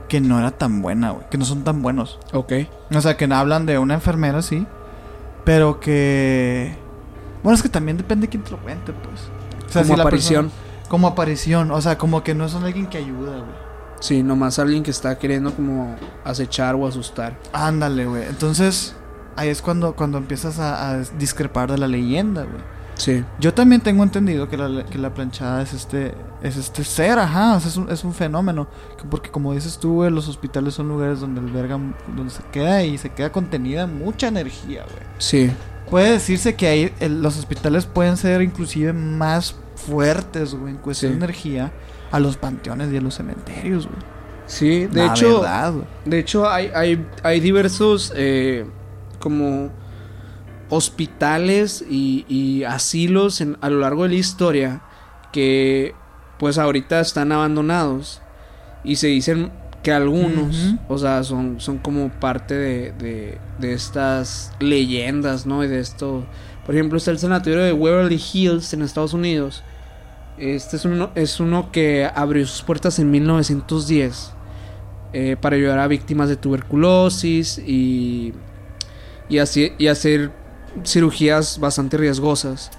[0.07, 1.25] Que no era tan buena, güey.
[1.29, 2.19] Que no son tan buenos.
[2.33, 2.53] Ok.
[2.93, 4.65] O sea, que hablan de una enfermera, sí.
[5.43, 6.75] Pero que.
[7.43, 9.21] Bueno, es que también depende de quién te lo cuente, pues.
[9.67, 10.45] O sea, Como si la aparición.
[10.49, 11.71] persona- como aparición.
[11.71, 13.65] O sea, como que no son alguien que ayuda, güey.
[13.99, 17.37] Sí, nomás alguien que está queriendo como acechar o asustar.
[17.53, 18.23] Ándale, güey.
[18.27, 18.95] Entonces,
[19.35, 22.74] ahí es cuando, cuando empiezas a, a discrepar de la leyenda, güey.
[22.95, 23.23] Sí.
[23.39, 27.55] Yo también tengo entendido que la, que la planchada es este es este ser, ajá,
[27.55, 28.67] o sea, es un, es un fenómeno.
[28.97, 32.84] Que Porque como dices tú, güey, los hospitales son lugares donde albergan, donde se queda
[32.84, 35.03] y se queda contenida mucha energía, güey.
[35.17, 35.51] Sí.
[35.89, 41.12] Puede decirse que ahí el- los hospitales pueden ser inclusive más fuertes, güey, en cuestión
[41.13, 41.17] Sí.
[41.19, 41.71] de energía
[42.12, 43.99] a los panteones y a los cementerios, güey.
[44.47, 45.41] Sí, de La hecho...
[45.41, 45.86] verdad, güey.
[46.05, 48.65] De hecho, hay, hay, hay diversos eh,
[49.19, 49.69] como
[50.69, 54.82] hospitales y, y asilos en- a lo largo de la historia
[55.32, 55.93] que
[56.39, 58.21] pues ahorita están abandonados
[58.84, 59.51] y se dicen
[59.84, 65.63] que algunos, o sea, son, son como parte de, de, de estas leyendas, ¿no?
[65.63, 66.25] Y de esto,
[66.65, 69.63] por ejemplo, está el sanatorio de Waverly Hills en Estados Unidos.
[70.39, 74.32] Este es uno, es uno que abrió sus puertas en 1910
[75.13, 78.34] eh, para ayudar a víctimas de tuberculosis y,
[79.30, 80.32] y, así, y hacer
[80.83, 82.71] cirugías bastante riesgosas.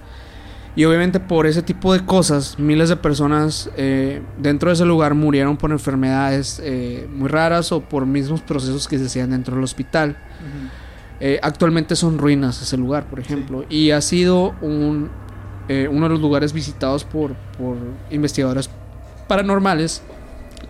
[0.75, 5.15] Y obviamente por ese tipo de cosas, miles de personas eh, dentro de ese lugar
[5.15, 9.65] murieron por enfermedades eh, muy raras o por mismos procesos que se hacían dentro del
[9.65, 10.19] hospital.
[11.19, 13.65] Eh, actualmente son ruinas ese lugar, por ejemplo.
[13.71, 15.09] Y ha sido un,
[15.69, 17.79] eh, uno de los lugares visitados por, por
[18.11, 18.69] investigadores
[19.27, 20.03] paranormales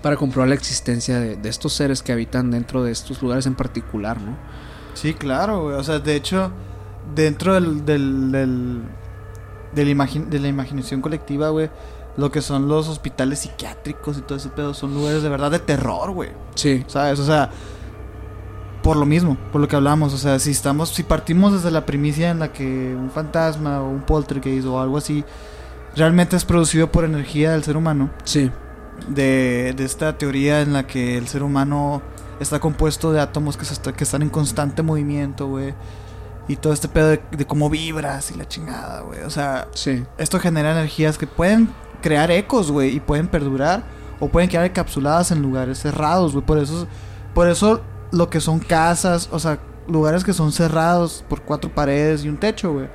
[0.03, 3.57] para comprobar la existencia de, de estos seres que habitan dentro de estos lugares en
[3.57, 4.37] particular, ¿no?
[4.95, 5.75] Sí, claro, güey.
[5.75, 6.53] O sea, de hecho,
[7.15, 8.83] dentro del, del, del-
[9.75, 9.97] del
[10.31, 11.71] de la imaginación colectiva, güey,
[12.17, 15.59] lo que son los hospitales psiquiátricos y todo ese pedo son lugares de verdad de
[15.59, 16.31] terror, güey.
[16.55, 17.19] Sí, ¿Sabes?
[17.21, 17.51] O sea,
[18.83, 20.15] por lo mismo, por lo que hablamos.
[20.15, 23.91] O sea, si estamos, si partimos desde la primicia en la que un fantasma o
[23.91, 25.25] un poltergeist o algo así
[25.95, 28.51] realmente es producido por energía del ser humano, sí,
[29.09, 32.01] de, de esta teoría en la que el ser humano
[32.39, 35.75] está compuesto de átomos que, se está- que están en constante movimiento, güey.
[36.49, 39.23] Y todo este pedo de, de cómo vibras y la chingada, güey.
[39.23, 41.69] O sea, sí, esto genera energías que pueden
[42.03, 43.85] crear ecos, güey, y pueden perdurar
[44.21, 46.45] o pueden quedar encapsuladas en lugares cerrados, güey.
[46.45, 46.87] Por eso,
[47.35, 47.83] por eso
[48.13, 52.37] lo que son casas, o sea, lugares que son cerrados por cuatro paredes y un
[52.37, 52.89] techo, güey.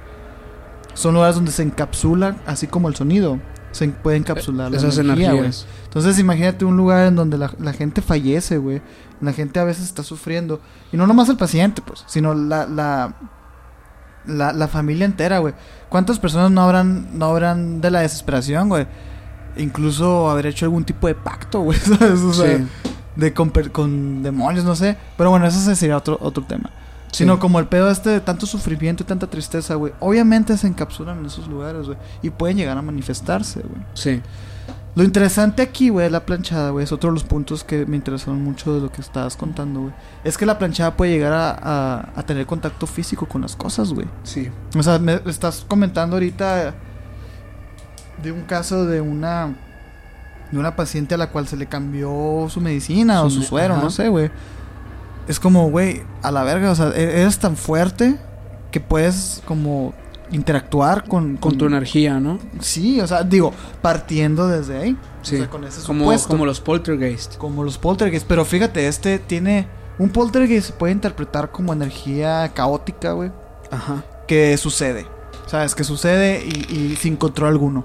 [0.94, 3.40] Son lugares donde se encapsulan, así como el sonido,
[3.72, 5.66] se puede encapsular la Esas energía, energías.
[5.86, 8.82] Entonces imagínate un lugar en donde la, la gente fallece, güey.
[9.22, 10.60] La gente a veces está sufriendo.
[10.92, 13.16] Y no nomás el paciente, pues, sino la, la,
[14.26, 15.54] la, la familia entera, güey.
[15.90, 18.88] ¿Cuántas personas no habrán, no habrán de la desesperación, güey?
[19.58, 22.20] Incluso haber hecho algún tipo de pacto, güey, ¿sabes?
[22.22, 22.68] O sea, Sí.
[23.16, 24.98] de con, con demonios, no sé.
[25.18, 26.70] Pero bueno, ese sería otro, otro tema.
[27.12, 27.20] Sí.
[27.26, 29.92] Sino como el pedo este de tanto sufrimiento y tanta tristeza, güey.
[30.00, 31.98] Obviamente se encapsulan en esos lugares, güey.
[32.22, 33.82] Y pueden llegar a manifestarse, güey.
[33.94, 34.22] Sí.
[34.94, 37.96] Lo interesante aquí, güey, de la planchada, güey, es otro de los puntos que me
[37.96, 39.94] interesaron mucho de lo que estabas contando, güey.
[40.26, 43.94] Es que la planchada puede llegar a, a- a tener contacto físico con las cosas,
[43.94, 44.08] güey.
[44.24, 44.50] Sí.
[44.78, 46.74] O sea, me estás comentando ahorita
[48.22, 49.56] de un caso de una
[50.52, 53.84] de una paciente a la cual se le cambió su medicina o Su suero, ajá.
[53.84, 54.30] no sé, güey.
[55.30, 58.18] Es como, güey, a la verga, o sea, e- eres tan fuerte
[58.70, 59.94] que puedes como
[60.32, 62.40] interactuar con, Con tu energía, ¿no?
[62.60, 64.98] Sí, o sea, digo, partiendo desde ahí.
[65.22, 65.36] Sí.
[65.36, 66.28] O sea, con ese Como, supuesto.
[66.30, 67.38] como los poltergeist.
[67.38, 68.26] Como los poltergeist.
[68.28, 69.68] Pero fíjate, este tiene.
[70.00, 73.32] Un poltergeist se puede interpretar como energía caótica, güey.
[73.70, 74.04] Ajá.
[74.28, 75.06] Que sucede.
[75.48, 75.76] ¿Sabes?
[75.76, 77.84] Que sucede y, y sin control alguno.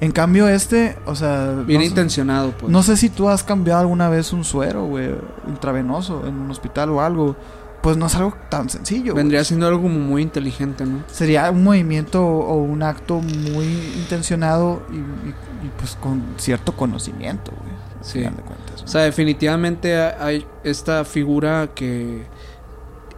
[0.00, 1.52] En cambio, este, o sea.
[1.66, 2.70] Bien no, sé- intencionado, pues.
[2.70, 5.10] no sé si tú has cambiado alguna vez un suero, güey.
[5.48, 7.34] Intravenoso en un hospital o algo.
[7.82, 9.14] Pues no es algo tan sencillo.
[9.14, 11.04] Vendría siendo algo como muy inteligente, ¿no?
[11.06, 17.52] Sería un movimiento o un acto muy intencionado y, y- y, pues con cierto conocimiento,
[17.52, 17.78] güey.
[18.00, 18.20] Sí.
[18.20, 22.26] final de cuentas, O sea, definitivamente hay esta figura que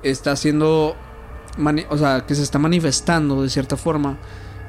[0.02, 0.34] está
[1.58, 4.18] mani- o sea, que se está manifestando de cierta forma.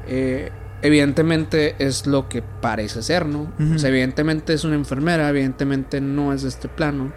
[0.08, 0.51] Eh,
[0.82, 3.47] evidentemente es lo que parece ser, ¿no?
[3.75, 7.13] O sea, evidentemente es una enfermera, evidentemente no es de este plano,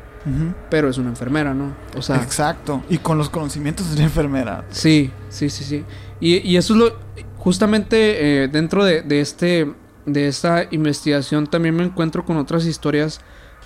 [0.71, 1.75] Pero es una enfermera, ¿no?
[1.97, 2.83] O sea, Exacto.
[2.89, 4.65] Y con los conocimientos de la enfermera.
[4.71, 5.85] Sí, sí, sí, sí.
[6.21, 6.99] Y, y eso es lo.
[7.39, 9.73] Justamente eh, dentro de, de este.
[10.07, 13.21] De esta investigación también me encuentro con otras historias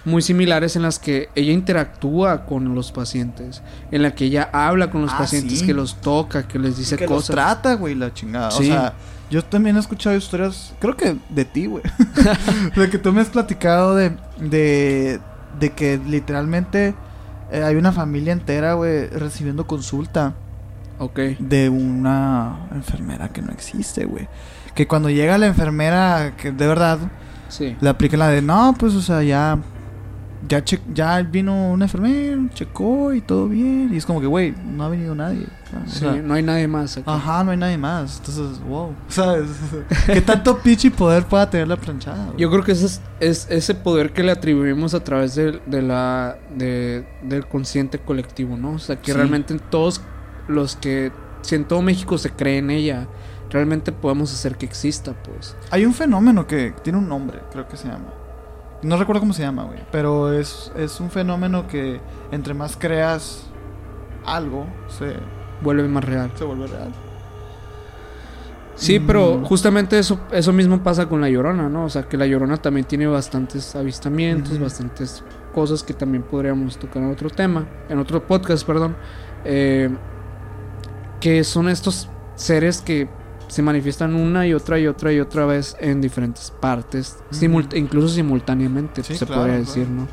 [0.04, 4.88] muy similares en las que ella interactúa con los pacientes, en la que ella habla
[4.92, 5.66] con los Ah, pacientes, sí.
[5.66, 7.34] que los toca, que les dice que los cosas.
[7.34, 8.48] trata, güey, la chingada.
[8.48, 8.66] O Sí.
[8.66, 8.94] sea,
[9.30, 11.82] yo también he escuchado historias, creo que de ti, güey.
[12.76, 15.18] de que tú me has platicado de, de,
[15.58, 16.94] de que literalmente
[17.50, 20.34] eh, hay una familia entera, güey, recibiendo consulta
[20.98, 21.18] Ok.
[21.38, 24.28] de una enfermera que no existe, güey.
[24.74, 26.98] Que cuando llega la enfermera, que de verdad,
[27.48, 27.76] Sí.
[27.80, 29.58] le aplican la de, no, pues, o sea, ya,
[30.46, 33.90] ya, che- ya vino una enfermera, checó y todo bien.
[33.92, 35.46] Y es como que, güey, no ha venido nadie.
[35.86, 37.04] O Sí, sea, no hay nadie más aquí.
[37.10, 38.18] Ajá, no hay nadie más.
[38.18, 38.94] Entonces, wow.
[39.08, 39.48] ¿Sabes?
[40.06, 42.26] ¿Qué tanto pinche poder pueda tener la planchada?
[42.26, 42.38] güey?
[42.38, 45.82] Yo creo que ese es, es ese poder que le atribuimos a través de, de
[45.82, 48.72] la de- del consciente colectivo, ¿no?
[48.72, 49.16] O sea, que Sí.
[49.16, 50.00] realmente todos
[50.46, 51.10] los que
[51.42, 53.06] si en todo México se cree en ella,
[53.50, 55.56] realmente podemos hacer que exista, pues.
[55.70, 58.06] Hay un fenómeno que tiene un nombre, creo que se llama.
[58.82, 59.80] No recuerdo cómo se llama, güey.
[59.90, 63.44] Pero es, es un fenómeno que entre más creas
[64.24, 65.14] algo, se,
[65.60, 66.30] Vuelve más real.
[66.36, 66.92] se vuelve real.
[68.76, 69.44] Sí, pero Mm.
[69.44, 71.86] justamente eso eso mismo pasa con la Llorona, ¿no?
[71.86, 77.02] O sea, que la Llorona también tiene bastantes avistamientos, bastantes cosas que también podríamos tocar
[77.02, 78.96] en otro tema, en otro podcast, perdón.
[79.44, 79.90] eh,
[81.20, 83.08] que son estos seres que
[83.48, 87.16] se manifiestan una y otra y otra y otra vez en diferentes partes,
[87.74, 89.66] incluso simultáneamente, Sí, se claro, podría claro.
[89.66, 90.08] decir, ¿no?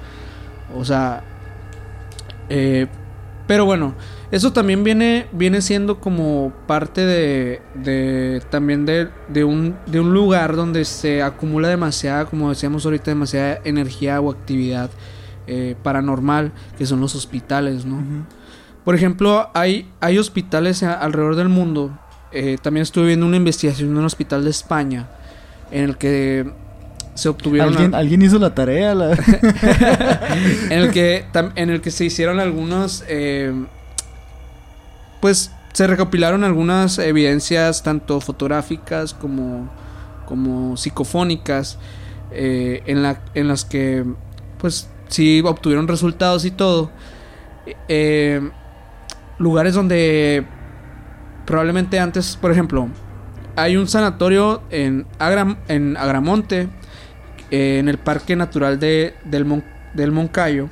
[0.68, 1.24] O sea,
[2.50, 2.88] eh,
[3.48, 3.96] pero bueno,
[4.32, 10.14] eso también viene, viene siendo como parte de, de también de, de un, de un
[10.14, 14.90] lugar donde se acumula demasiada, como decíamos ahorita, demasiada energía o actividad
[15.46, 18.04] eh, paranormal, que son los hospitales, ¿no?
[18.84, 21.92] Por ejemplo, hay, hay hospitales a- alrededor del mundo.
[22.36, 25.08] Eh, también estuve viendo una investigación en un hospital de España
[25.72, 26.46] en el que
[27.16, 27.70] se obtuvieron...
[27.70, 28.94] ¿Alguien, alguien hizo la tarea.
[28.94, 29.12] La...
[30.70, 33.54] en el que en el que se hicieron algunos eh,
[35.22, 39.70] pues se recopilaron algunas evidencias tanto fotográficas como
[40.26, 41.78] como psicofónicas
[42.32, 44.04] eh, en la en las que
[44.58, 46.92] pues sí obtuvieron resultados y todo
[47.88, 48.42] Eh,
[49.40, 50.46] lugares donde
[51.46, 52.88] probablemente antes por ejemplo
[53.56, 56.68] hay un sanatorio en Agra- en Agramonte
[57.52, 60.68] eh, en el Parque Natural de, del, Mon- del Moncayo.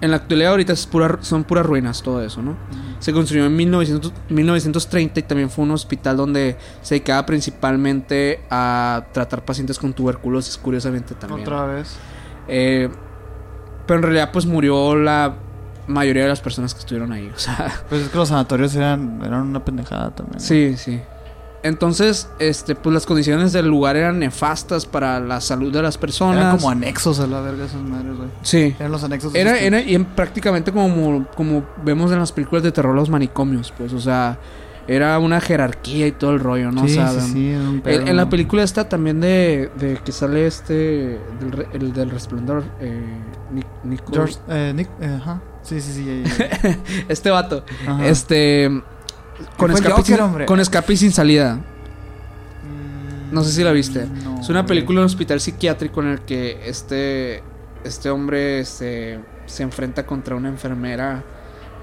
[0.00, 2.56] En la actualidad ahorita es pura- son puras ruinas todo eso, ¿no?
[2.98, 9.04] Se construyó en 1900 1930 y también fue un hospital donde se dedicaba principalmente a
[9.12, 11.42] tratar pacientes con tuberculosis, curiosamente también.
[11.42, 11.96] Otra vez.
[12.48, 12.88] Eh,
[13.86, 15.34] pero en realidad pues murió la
[15.86, 19.20] mayoría de las personas que estuvieron ahí, o sea, Pues es que los sanatorios eran,
[19.24, 20.38] eran una pendejada también.
[20.38, 20.44] ¿no?
[20.44, 21.00] sí, sí.
[21.64, 26.38] Entonces, este, pues las condiciones del lugar eran nefastas para la salud de las personas.
[26.40, 28.28] Eran como anexos a la verga esas madres, güey.
[28.42, 28.74] Sí.
[28.80, 29.32] Eran los anexos.
[29.32, 33.08] Era, esos era y en- prácticamente como, como vemos en las películas de terror los
[33.10, 34.40] manicomios, pues, o sea,
[34.88, 36.80] era una jerarquía y todo el rollo, ¿no?
[36.88, 39.98] Sí, o sea, sí, sí, un en- pedo, en, la película está también de, de
[40.04, 43.20] que sale este, del, el del resplandor, eh,
[43.54, 45.40] Nic- Nico- George, eh, Nick, eh, ajá.
[45.62, 46.04] Sí, sí, sí.
[46.04, 46.78] ya, ya, ya.
[47.08, 48.06] este vato, Ajá.
[48.06, 48.68] este,
[49.56, 50.46] con escape, Joker, sin, hombre?
[50.46, 51.54] con escape y sin salida.
[52.64, 54.06] Mm, No sé si la viste.
[54.24, 57.42] no, Es una película de un hospital psiquiátrico en el que este,
[57.84, 61.22] este hombre se, se enfrenta contra una enfermera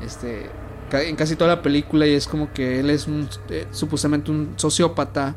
[0.06, 0.50] este,
[0.92, 4.54] en casi toda la película y es como que él es un, eh, supuestamente un
[4.56, 5.36] sociópata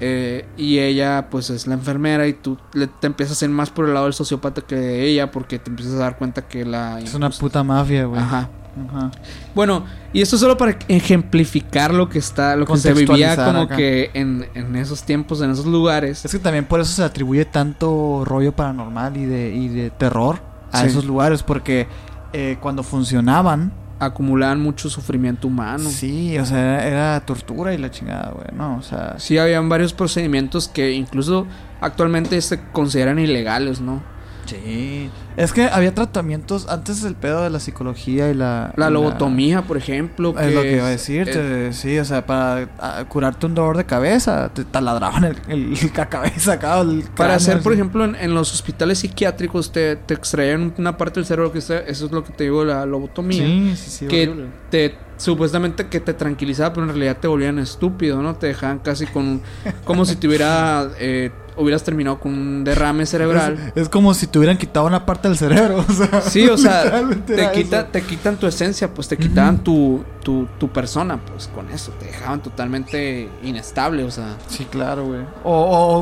[0.00, 3.70] eh, y ella pues es la enfermera y tú le- te empiezas a ir más
[3.70, 6.64] por el lado del sociópata que de ella porque te empiezas a dar cuenta que
[6.64, 7.00] la...
[7.00, 8.20] Es una puta mafia, güey.
[8.20, 8.48] Ajá.
[8.88, 9.10] Ajá.
[9.56, 13.76] Bueno, y esto solo para ejemplificar lo que está, lo que se vivía como acá.
[13.76, 16.24] que en, en esos tiempos, en esos lugares.
[16.24, 20.38] Es que también por eso se atribuye tanto rollo paranormal y de, y de terror
[20.70, 20.88] a Sí.
[20.88, 21.88] esos lugares, porque
[22.32, 25.90] eh, cuando funcionaban, acumulaban mucho sufrimiento humano.
[25.90, 26.30] Sí.
[26.30, 28.76] sí, o sea, era, era tortura y la chingada, güey, ¿no?
[28.76, 31.46] O sea, habían varios procedimientos que incluso
[31.80, 34.02] actualmente se consideran ilegales, ¿no?
[34.46, 35.10] sí.
[35.38, 38.72] Es que había tratamientos antes del pedo de la psicología y la...
[38.76, 40.34] La y lobotomía, por ejemplo.
[40.38, 42.68] Es lo que iba a decirte, sí, o sea, para
[43.08, 47.60] curarte un dolor de cabeza, te taladraban el, el- la cabeza acá, el para hacer,
[47.60, 51.58] por ejemplo, en, en los hospitales psiquiátricos te, te extraían una parte del cerebro que
[51.60, 53.44] está- eso es lo que te digo, la lobotomía.
[53.44, 54.46] Sí, sí, sí, que horrible.
[54.70, 58.36] te supuestamente que te tranquilizaba, pero en realidad te volvían estúpido, ¿no?
[58.36, 59.40] Te dejaban casi con
[59.84, 63.72] como si te hubiera eh, hubieras terminado con un derrame cerebral.
[63.74, 66.20] Es, es como si te hubieran quitado una parte del cerebro, o sea.
[66.28, 70.68] Sí, o sea, te, quita, te quitan tu esencia, pues te quitaban tu, tu, tu
[70.68, 75.20] persona, pues con eso, te dejaban totalmente inestable, o sea, Sí, claro, güey.
[75.44, 75.52] O,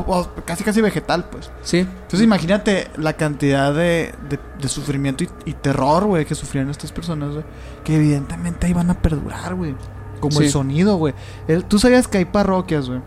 [0.05, 1.51] o- o casi, casi vegetal, pues.
[1.61, 6.69] sí, Entonces imagínate la cantidad de, de, de sufrimiento y, y terror, güey, que sufrían
[6.69, 7.43] estas personas, güey.
[7.83, 9.75] Que evidentemente ahí van a perdurar, güey.
[10.19, 11.13] Como el sonido, güey.
[11.47, 13.01] El- Tú sabías que hay parroquias, güey.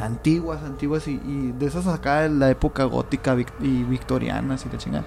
[0.00, 4.70] Antiguas, antiguas y, y de esas acá de la época gótica vic- y victorianas y
[4.72, 5.04] la chingada.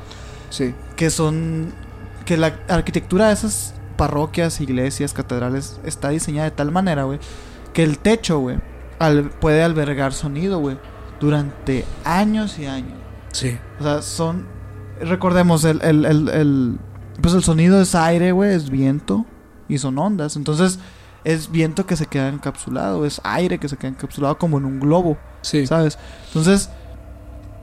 [0.54, 1.74] Sí, que son
[2.26, 7.20] que la arquitectura de esas parroquias, iglesias, catedrales está diseñada de tal manera, güey,
[7.74, 8.58] que el techo, güey,
[9.00, 10.78] al- puede albergar sonido, güey,
[11.20, 12.98] durante años y años.
[13.32, 14.46] sí, O sea, son
[15.02, 16.80] recordemos el el, el, el-
[17.22, 19.26] pues el sonido es aire, güey, es viento
[19.68, 20.36] y son ondas.
[20.36, 20.80] Entonces,
[21.24, 24.80] es viento que se queda encapsulado, es aire que se queda encapsulado como en un
[24.80, 25.18] globo.
[25.42, 25.98] sí, ¿sabes?
[26.28, 26.70] Entonces,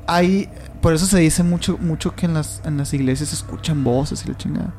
[0.06, 0.48] hay,
[0.80, 4.24] por eso se dice mucho, mucho que en las, en las iglesias se escuchan voces
[4.24, 4.72] y la chingada.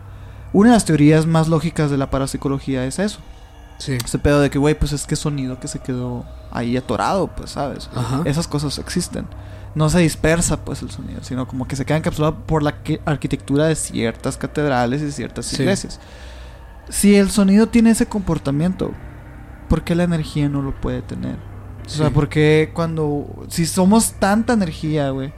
[0.54, 3.20] Una de las teorías más lógicas de la parapsicología es eso.
[3.78, 7.28] sí, Ese pedo de que, güey, pues es que sonido que se quedó ahí atorado,
[7.28, 7.90] pues, ¿sabes?
[7.96, 9.26] ajá, Esas cosas existen.
[9.74, 13.66] No se dispersa, pues, el sonido, sino como que se queda encapsulado por la arquitectura
[13.68, 15.62] de ciertas catedrales y ciertas Sí.
[15.62, 16.00] iglesias.
[16.90, 18.92] Si el sonido tiene ese comportamiento,
[19.70, 21.38] ¿por qué la energía no lo puede tener?
[21.86, 22.12] O sea, Sí.
[22.14, 23.46] porque cuando.
[23.48, 25.34] Si somos tanta energía, güey.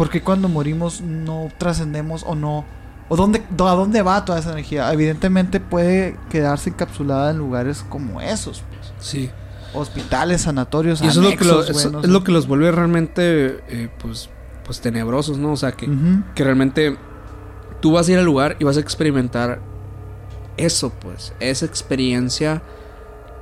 [0.00, 2.64] ¿Por qué cuando morimos no trascendemos o no?
[3.10, 4.90] ¿O dónde, a dónde va toda esa energía?
[4.94, 8.62] Evidentemente puede quedarse encapsulada en lugares como esos.
[8.70, 8.92] pues.
[8.98, 9.30] sí.
[9.74, 12.10] Hospitales, sanatorios, Y eso es lo que, lo- eso no es sé.
[12.10, 14.30] lo que los vuelve realmente, eh, pues,
[14.64, 15.52] pues tenebrosos, ¿no?
[15.52, 15.86] O sea, que,
[16.34, 16.96] que realmente
[17.80, 19.60] tú vas a ir al lugar y vas a experimentar
[20.56, 22.62] eso, pues, esa experiencia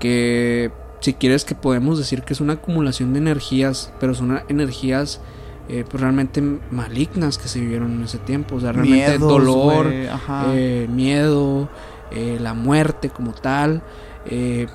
[0.00, 5.20] que, si quieres, que podemos decir que es una acumulación de energías, pero son energías
[5.68, 9.86] eh, pues, realmente malignas que se vivieron en ese tiempo, o sea, realmente Miedos, dolor,
[9.90, 11.68] eh, miedo,
[12.10, 13.82] eh, la muerte como tal.
[14.24, 14.66] de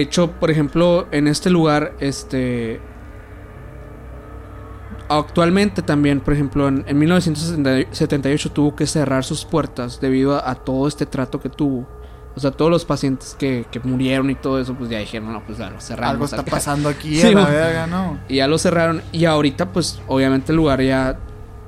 [0.00, 2.80] hecho, por ejemplo, en este lugar, este...
[5.10, 10.54] Actualmente también, por ejemplo, en, en 1978 tuvo que cerrar sus puertas debido a, a
[10.54, 11.88] todo este trato que tuvo.
[12.38, 15.44] O sea, todos los pacientes que, que murieron y todo eso, pues ya dijeron, no,
[15.44, 16.12] pues ya lo cerramos.
[16.12, 16.52] Algo está acá".
[16.52, 18.16] pasando aquí Sí, a la verga, ¿no?
[18.28, 19.02] Y ya lo cerraron.
[19.10, 21.18] Y ahorita, pues, obviamente el lugar ya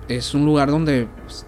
[0.06, 1.44] es un lugar donde pues,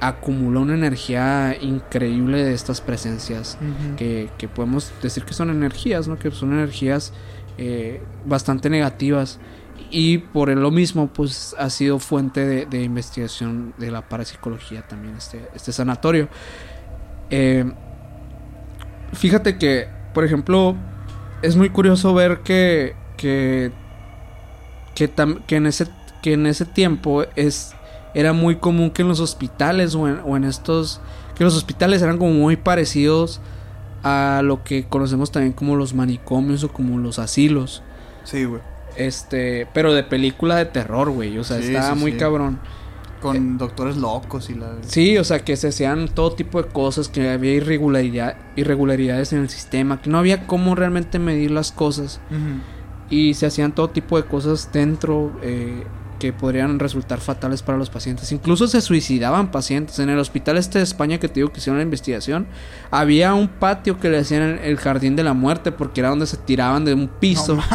[0.00, 3.56] acumula una energía increíble de estas presencias.
[3.60, 3.94] Ujú.
[3.94, 6.18] Que, que podemos decir que son energías, ¿no?
[6.18, 7.12] Que son energías
[7.56, 9.38] eh, bastante negativas.
[9.92, 15.14] Y por lo mismo, pues, ha sido fuente de, de investigación de la parapsicología también,
[15.14, 16.28] este, este sanatorio.
[17.30, 17.64] Eh,
[19.14, 20.76] fíjate que, por ejemplo,
[21.42, 23.70] es muy curioso ver que, que,
[24.94, 25.86] que, tam- que en ese,
[26.22, 27.74] que en ese tiempo es,
[28.14, 31.00] era muy común que en los hospitales o en, o en estos,
[31.36, 33.40] que los hospitales eran como muy parecidos
[34.02, 37.82] a lo que conocemos también como los manicomios o como los asilos.
[38.24, 38.60] Sí, güey.
[38.96, 41.36] Este, pero de película de terror, güey.
[41.38, 42.18] O sea, Sí, estaba sí, muy sí.
[42.18, 42.60] cabrón.
[43.30, 44.76] Con doctores locos y la...
[44.86, 49.40] Sí, o sea, que se hacían todo tipo de cosas, que había irregularidad, irregularidades en
[49.40, 52.20] el sistema, que no había cómo realmente medir las cosas.
[53.10, 55.84] Y se hacían todo tipo de cosas dentro eh,
[56.18, 58.30] que podrían resultar fatales para los pacientes.
[58.32, 59.98] Incluso se suicidaban pacientes.
[59.98, 62.46] En el hospital este de España que te digo que hicieron la investigación,
[62.90, 66.26] había un patio que le decían el, el jardín de la muerte porque era donde
[66.26, 67.58] se tiraban de un piso.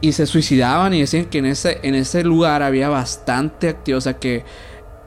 [0.00, 3.98] y se suicidaban y decían que en ese, en ese lugar había bastante actividad.
[3.98, 4.44] O sea que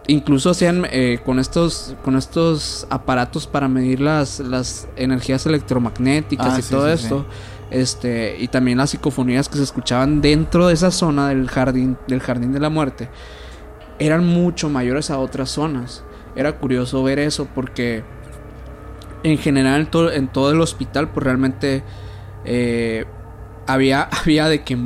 [0.08, 6.60] incluso hacían eh, con estos con estos aparatos para medir las, las energías electromagnéticas Ah,
[6.60, 7.26] y sí, todo sí, esto.
[7.70, 12.20] Este, y también las psicofonías que se escuchaban dentro de esa zona del jardín, del
[12.20, 13.10] jardín de la muerte,
[13.98, 16.04] eran mucho mayores a otras zonas.
[16.36, 18.04] Era curioso ver eso porque
[19.24, 21.84] en general en todo, en todo el hospital, pues realmente
[22.44, 23.06] eh,
[23.68, 24.78] había, había de que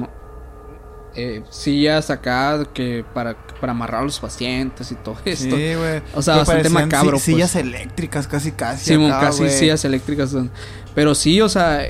[1.15, 5.55] eh, sillas acá que para, para amarrar a los pacientes y todo esto.
[5.55, 6.01] Sí, güey.
[6.13, 7.63] O sea, bastante macabro, si- Sillas pues.
[7.63, 8.93] eléctricas, casi, casi.
[8.93, 10.36] Acá, casi sillas eléctricas.
[10.93, 11.86] Pero sí, o sea,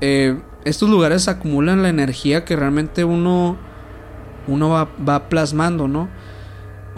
[0.00, 3.56] eh, estos lugares acumulan la energía que realmente uno,
[4.46, 6.08] uno va, va plasmando, ¿no?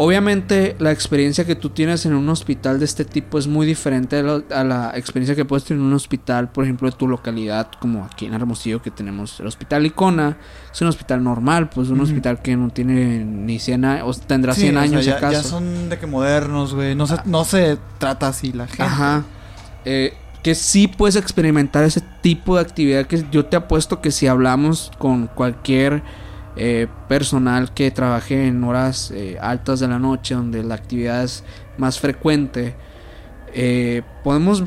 [0.03, 4.17] Obviamente la experiencia que tú tienes en un hospital de este tipo es muy diferente
[4.17, 7.07] a la, a la experiencia que puedes tener en un hospital, por ejemplo, de tu
[7.07, 10.39] localidad, como aquí en Hermosillo que tenemos el Hospital Icona.
[10.73, 14.55] Es un hospital normal, pues un hospital que no tiene ni 100 años, o tendrá
[14.55, 15.33] Sí, 100 o sea, años si ya, acaso.
[15.35, 16.95] ya son de que modernos, güey.
[16.95, 17.23] No se, Ah.
[17.27, 18.85] no se trata así la gente.
[18.85, 19.25] Ajá.
[19.85, 24.27] Eh, que sí puedes experimentar ese tipo de actividad que yo te apuesto que si
[24.29, 26.03] hablamos con cualquier
[26.57, 31.45] eh, personal que trabaje en horas eh, altas de la noche, donde la actividad es
[31.79, 32.75] más frecuente,
[33.53, 34.63] eh, podemos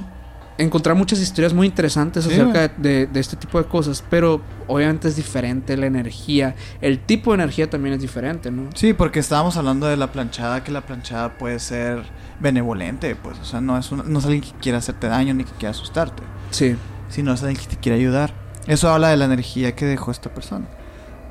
[0.57, 4.39] encontrar muchas historias muy interesantes Sí, acerca de, de- de este tipo de cosas, pero
[4.67, 8.69] obviamente es diferente la energía, el tipo de energía también es diferente, ¿no?
[8.75, 12.03] Sí, porque estábamos hablando de la planchada, que la planchada puede ser
[12.39, 15.43] benevolente, pues, o sea, no es, una- no es alguien que quiera hacerte daño ni
[15.43, 16.21] que quiera asustarte,
[16.51, 16.75] Sí,
[17.09, 18.33] sino es alguien que te quiere ayudar.
[18.67, 20.67] Eso habla de la energía que dejó esta persona.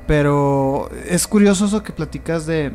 [0.07, 2.73] Pero es curioso eso que platicas de,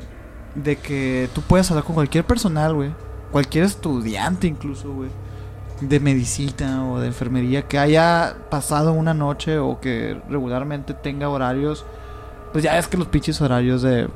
[0.55, 2.91] de que tú puedes hablar con cualquier personal, güey,
[3.31, 5.11] cualquier estudiante incluso, güey,
[5.81, 11.85] de medicina o de enfermería que haya pasado una noche o que regularmente tenga horarios,
[12.53, 14.09] pues ya es que los pinches horarios de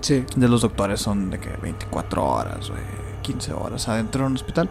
[0.00, 0.24] sí.
[0.34, 2.82] de los doctores son de que 24 horas, güey,
[3.22, 4.70] 15 horas adentro de un hospital.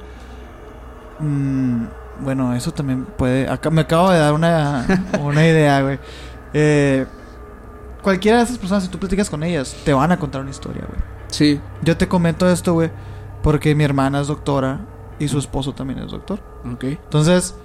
[1.19, 1.85] Mm,
[2.21, 3.49] bueno, eso también puede.
[3.49, 4.85] Acá me acabo de dar una,
[5.21, 5.99] una idea, güey.
[6.53, 7.05] Eh,
[8.03, 10.85] cualquiera de esas personas, si tú platicas con ellas, te van a contar una historia,
[10.87, 11.01] güey.
[11.29, 12.91] Sí, Yo te comento esto, güey,
[13.41, 14.81] porque mi hermana es doctora
[15.17, 16.39] y su esposo también es doctor.
[16.71, 16.83] ok.
[16.83, 17.55] Entonces,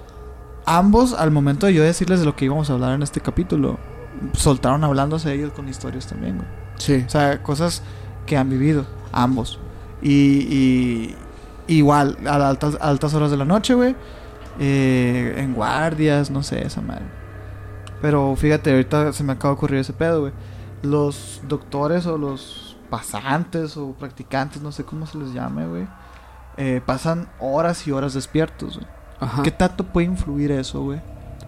[0.65, 3.77] ambos, al momento de yo decirles de lo que íbamos a hablar en este capítulo,
[4.33, 6.47] soltaron hablándose ellos con historias también, güey.
[6.77, 7.03] Sí.
[7.05, 7.83] O sea, cosas
[8.25, 9.59] que han vivido ambos.
[10.01, 11.15] Y, y
[11.67, 13.95] igual, a altas, a altas horas de la noche, güey.
[14.59, 17.05] eh, en guardias, no sé, esa madre.
[18.01, 20.33] Pero fíjate, ahorita se me acaba de ocurrir ese pedo, güey.
[20.81, 25.87] Los doctores o los pasantes o practicantes, no sé cómo se les llame, güey.
[26.57, 28.87] eh, pasan horas y horas despiertos, güey.
[29.19, 29.43] Ajá.
[29.43, 30.99] ¿Qué tanto puede influir eso, güey?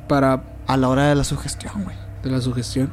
[0.07, 1.95] Para A la hora de la sugestión, güey.
[2.23, 2.91] de la sugestión.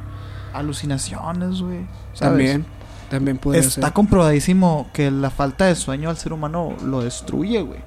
[0.53, 1.87] Alucinaciones, güey.
[2.19, 2.67] También.
[3.11, 3.93] También puede Está ser.
[3.93, 7.81] comprobadísimo que la falta de sueño al ser humano lo destruye, güey.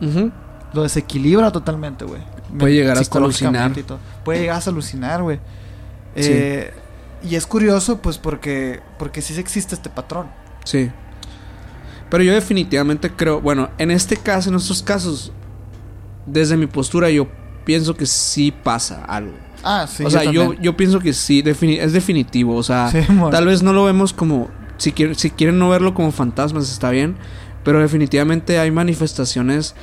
[0.00, 0.30] Ujú.
[0.72, 2.20] Lo desequilibra totalmente, güey.
[2.58, 3.72] Puede llegar hasta alucinar.
[3.76, 3.98] y todo.
[4.24, 5.38] Puede llegar hasta alucinar, güey.
[6.16, 6.30] Sí.
[6.32, 6.72] Eh,
[7.22, 10.28] y es curioso, pues, porque, porque sí existe este patrón.
[10.64, 10.90] Sí.
[12.10, 15.32] Pero yo definitivamente creo, bueno, en este caso, en estos casos,
[16.24, 17.26] desde mi postura yo
[17.64, 19.34] pienso que sí pasa algo.
[19.64, 20.04] Ah, sí.
[20.04, 22.54] o sea, yo, yo pienso que sí, defini- es definitivo.
[22.54, 23.00] O sea, Sí,
[23.32, 26.90] tal vez no lo vemos como, si, quieren si quieren no verlo como fantasmas, está
[26.90, 27.16] bien.
[27.64, 29.74] Pero definitivamente hay manifestaciones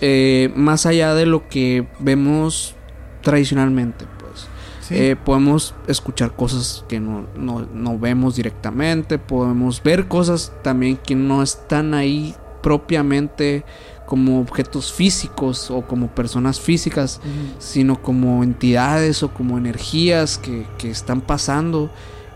[0.00, 2.74] eh, más allá de lo que vemos
[3.22, 4.46] tradicionalmente, pues.
[4.80, 4.94] Sí.
[4.96, 11.14] Eh, podemos escuchar cosas que no, no, no vemos directamente, podemos ver cosas también que
[11.14, 13.64] no están ahí propiamente
[14.06, 17.20] como objetos físicos o como personas físicas,
[17.60, 21.90] sino como entidades o como energías que, que están pasando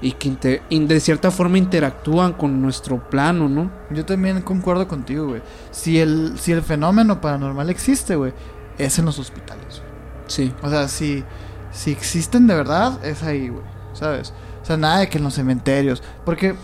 [0.05, 3.71] y que de cierta forma interactúan con nuestro plano, ¿no?
[3.89, 5.41] Yo también concuerdo contigo, güey.
[5.71, 8.35] Si el, si el fenómeno paranormal existe, güey,
[8.77, 9.81] es en los hospitales.
[10.27, 11.25] Sí, O sea, si,
[11.73, 13.65] si existen de verdad, es ahí, güey.
[13.95, 14.35] ¿Sabes?
[14.63, 16.03] O sea, nada de que en los cementerios.
[16.27, 16.55] Porque,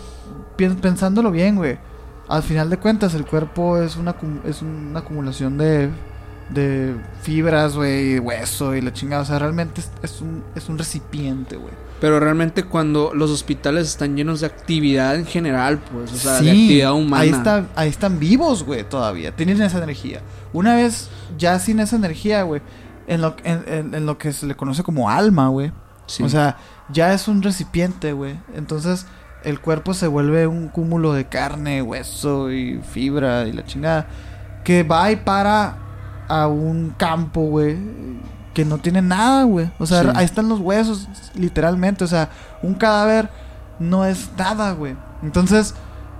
[0.55, 1.79] pensándolo bien, güey.
[2.27, 4.15] Al final de cuentas, el cuerpo es una,
[4.45, 5.89] es una acumulación de,
[6.53, 9.21] de fibras, güey, hueso y la chingada.
[9.23, 11.73] O sea, realmente es, es un, es un recipiente, güey.
[11.99, 16.49] Pero realmente cuando los hospitales están llenos de actividad en general, pues, o sea, de
[16.49, 17.21] actividad humana.
[17.23, 19.35] Ahí, está, ahí están vivos, güey, todavía.
[19.35, 20.21] Tienen esa energía.
[20.51, 22.61] Una vez ya sin esa energía, güey,
[23.07, 25.71] en lo, en, en- en lo que se le conoce como alma, güey.
[26.07, 26.23] Sí.
[26.23, 26.57] O sea,
[26.91, 28.35] ya es un recipiente, güey.
[28.55, 29.05] Entonces
[29.43, 34.07] el cuerpo se vuelve un cúmulo de carne, hueso y fibra y la chingada.
[34.63, 35.77] Que va y para
[36.31, 37.77] a un campo, güey.
[38.53, 39.69] Que no tiene nada, güey.
[39.79, 40.09] O sea, Sí.
[40.15, 42.03] ahí están los huesos, literalmente.
[42.03, 42.29] O sea,
[42.61, 43.29] un cadáver
[43.79, 44.95] no es nada, güey.
[45.23, 45.73] Entonces,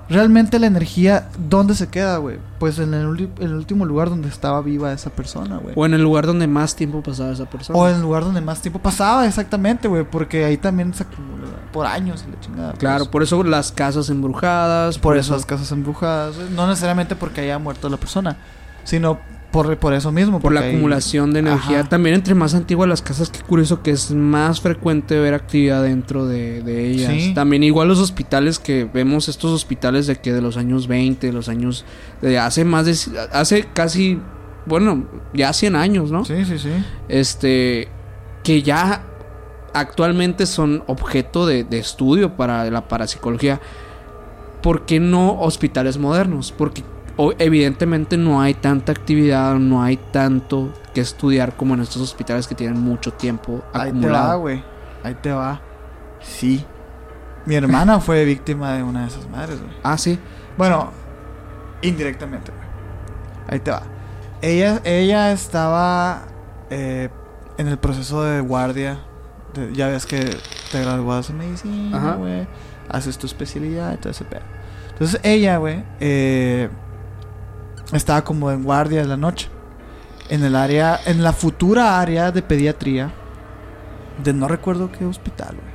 [0.09, 2.39] realmente la energía, ¿dónde se queda, güey?
[2.59, 5.73] Pues en el, último lugar donde estaba viva esa persona, güey.
[5.77, 7.79] O en el lugar donde más tiempo pasaba esa persona.
[7.79, 10.03] O en el lugar donde más tiempo pasaba, exactamente, güey.
[10.03, 12.73] Porque ahí también se acumula por años y la chingada.
[12.73, 13.09] Claro, pues.
[13.09, 14.97] por eso las casas embrujadas.
[14.97, 16.35] por eso las casas embrujadas.
[16.51, 18.35] No necesariamente porque haya muerto la persona,
[18.83, 19.19] sino
[19.51, 20.39] por, por eso mismo.
[20.39, 21.81] Por la hay- acumulación de energía.
[21.81, 21.89] Ajá.
[21.89, 26.25] También entre más antiguas las casas, qué curioso que es más frecuente ver actividad dentro
[26.25, 27.11] de, de ellas.
[27.11, 27.33] Sí.
[27.33, 31.33] También igual los hospitales que vemos estos hospitales de que de los años 20, de
[31.33, 31.85] los años
[32.21, 32.95] de hace más de
[33.33, 34.19] hace casi
[34.65, 36.23] bueno, ya 100 años, ¿no?
[36.23, 36.69] Sí, sí, sí.
[37.09, 37.87] Este
[38.43, 39.03] que ya
[39.73, 43.59] actualmente son objeto de, de estudio para la parapsicología.
[44.61, 46.53] ¿Por qué no hospitales modernos?
[46.55, 46.83] Porque
[47.17, 52.47] o- evidentemente no hay tanta actividad, no hay tanto que estudiar como en estos hospitales
[52.47, 54.39] que tienen mucho tiempo Ahí te va, acumulado.
[54.39, 54.63] güey.
[55.03, 55.61] Ahí te va.
[56.21, 56.65] Sí.
[57.45, 59.73] Mi hermana fue víctima de una de esas madres, güey.
[59.83, 60.19] ah, sí.
[60.57, 60.91] Bueno,
[61.81, 62.67] indirectamente, güey.
[63.47, 63.83] Ahí te va.
[64.41, 66.23] Ella, ella estaba
[66.69, 67.09] eh,
[67.57, 68.99] en el proceso de guardia.
[69.53, 70.37] de- ya ves que
[70.71, 72.47] te graduas en medicina, güey.
[72.89, 74.41] Haces tu especialidad y todo ese pedo.
[74.91, 76.69] Entonces ella, güey, eh,
[77.91, 79.49] estaba como en guardia de la noche.
[80.29, 83.11] En el área, en la futura área de pediatría.
[84.23, 85.71] De no recuerdo qué hospital, güey.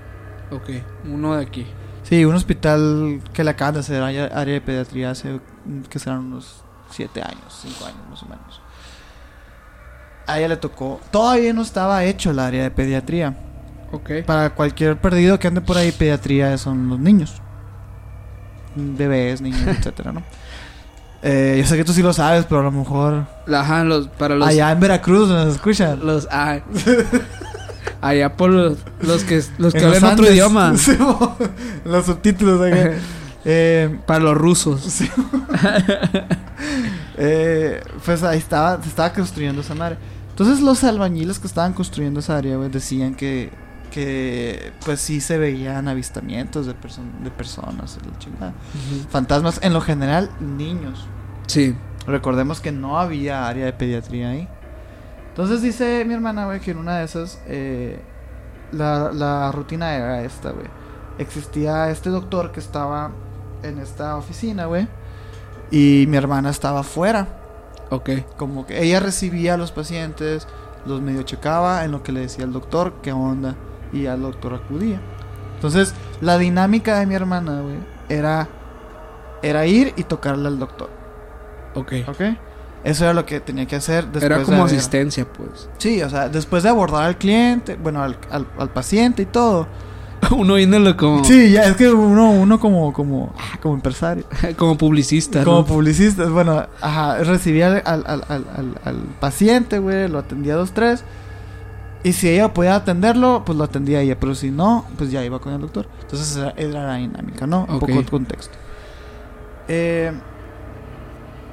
[0.60, 1.66] Ok, uno de aquí.
[2.02, 5.40] Sí, un hospital que le acaban de hacer área, área de pediatría hace
[5.90, 8.60] que serán unos 7 años, 5 años más o menos.
[10.26, 11.00] A ella le tocó.
[11.10, 13.36] Todavía no estaba hecho el área de pediatría.
[13.92, 14.10] Ok.
[14.24, 17.40] Para cualquier perdido que ande por ahí, pediatría son los niños.
[18.74, 20.22] Bebés, niños, etcétera, ¿no?
[21.22, 23.26] Eh, yo sé que tú sí lo sabes, pero a lo mejor.
[23.52, 24.46] Ajá, los, para los.
[24.46, 26.00] allá en Veracruz nos escuchan.
[26.04, 26.28] Los.
[26.30, 26.58] ah,
[28.00, 30.74] allá por los, los que, los que En los hablan otro idioma.
[31.84, 32.92] Los subtítulos acá.
[33.48, 34.80] Eh, Para los rusos.
[34.90, 35.08] Sí.
[37.18, 39.96] Eh, pues ahí estaba, se estaba construyendo esa madre.
[40.30, 43.50] Entonces los albañiles que estaban construyendo esa área, güey, decían que,
[43.90, 48.52] que pues sí se veían avistamientos de, perso- de personas, la chingada.
[49.10, 51.06] fantasmas, en lo general niños.
[51.46, 51.74] Sí.
[52.06, 54.48] Recordemos que no había área de pediatría ahí.
[55.30, 58.00] Entonces dice mi hermana, güey, que en una de esas eh,
[58.72, 60.66] la, la rutina era esta, güey.
[61.18, 63.10] Existía este doctor que estaba
[63.62, 64.86] en esta oficina, güey.
[65.70, 67.26] Y mi hermana estaba afuera.
[67.90, 68.10] Ok.
[68.36, 70.46] Como que ella recibía a los pacientes,
[70.86, 73.56] los medio checaba en lo que le decía el doctor, qué onda.
[73.96, 75.00] Y al doctor acudía.
[75.54, 77.76] Entonces, la dinámica de mi hermana, güey,
[78.08, 78.48] era,
[79.42, 80.90] era ir y tocarle al doctor.
[81.74, 81.92] Ok.
[82.08, 82.20] ¿Ok?
[82.84, 85.68] Eso era lo que tenía que hacer después Era de como haber- asistencia, pues.
[85.78, 89.66] Sí, o sea, después de abordar al cliente, bueno, al, al, al paciente y todo.
[90.30, 94.24] Uno viéndolo como, Sí, ya es que uno, uno como, como, ah, como empresario,
[94.56, 95.64] como publicista, como ¿no?
[95.66, 100.72] publicista, bueno, ajá, recibía al, al, al, al, al- al paciente, güey, lo atendía dos,
[100.72, 101.04] tres.
[102.06, 105.38] Y si ella podía atenderlo, pues lo atendía ella, pero si no, pues ya iba
[105.40, 105.88] con el doctor.
[106.02, 107.60] Entonces era, era la dinámica, ¿no?
[107.68, 108.56] Un poco de contexto.
[109.68, 110.12] Eh,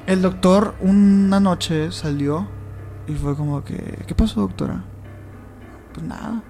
[0.05, 2.47] el doctor una noche salió
[3.07, 4.83] y fue como que, ¿qué pasó, doctora?
[5.93, 6.43] Pues nada.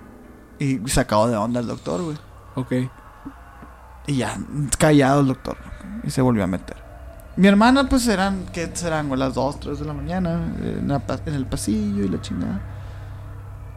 [0.59, 2.17] Y sacado de onda el doctor, güey.
[2.55, 2.73] Ok.
[4.07, 4.37] Y ya,
[4.77, 5.55] callado el doctor.
[6.03, 6.75] Y se volvió a meter.
[7.37, 9.17] Mi hermana, pues eran, ¿qué serán?
[9.17, 10.33] Las 2, 3 de la mañana.
[10.61, 12.59] En, la pa- en el pasillo y la chingada.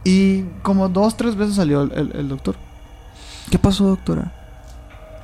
[0.07, 2.55] Y como dos, tres veces salió el, el- el doctor.
[3.51, 4.31] ¿Qué pasó, doctora?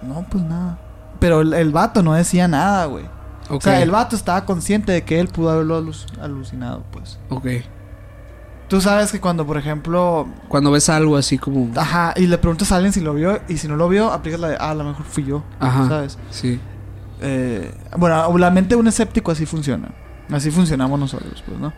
[0.02, 0.78] No, pues nada.
[1.20, 3.06] Pero el, el vato no decía nada, güey.
[3.50, 7.20] O sea, el vato estaba consciente de que él pudo haberlo alu- alucinado, pues.
[7.30, 7.46] Ok.
[8.70, 11.70] Tú sabes que cuando, por ejemplo, Cuando ves algo así como...
[11.80, 14.40] ajá, y le preguntas a alguien si lo vio, y si no lo vio, aplicas
[14.40, 15.88] la de, ah, a lo mejor fui yo, Ajá.
[15.88, 16.18] ¿sabes?
[16.32, 16.60] Sí.
[17.22, 19.90] Eh, bueno, la mente de un escéptico así funciona.
[20.32, 21.72] Así funcionamos nosotros, pues, ¿no?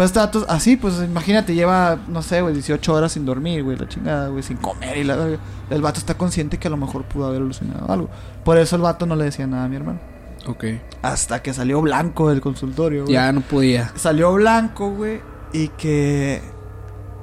[0.00, 3.86] Pues datos así, pues imagínate, lleva, no sé, güey, 18 horas sin dormir, güey, la
[3.86, 5.36] chingada, güey, sin comer y la.
[5.68, 8.08] El vato está consciente que a lo mejor pudo haber alucinado algo.
[8.42, 10.00] Por eso el vato no le decía nada a mi hermano.
[10.46, 10.64] Ok.
[11.02, 13.12] Hasta que salió blanco del consultorio, güey.
[13.12, 13.92] Ya no podía.
[13.94, 15.20] Salió blanco, güey.
[15.52, 16.40] Y que.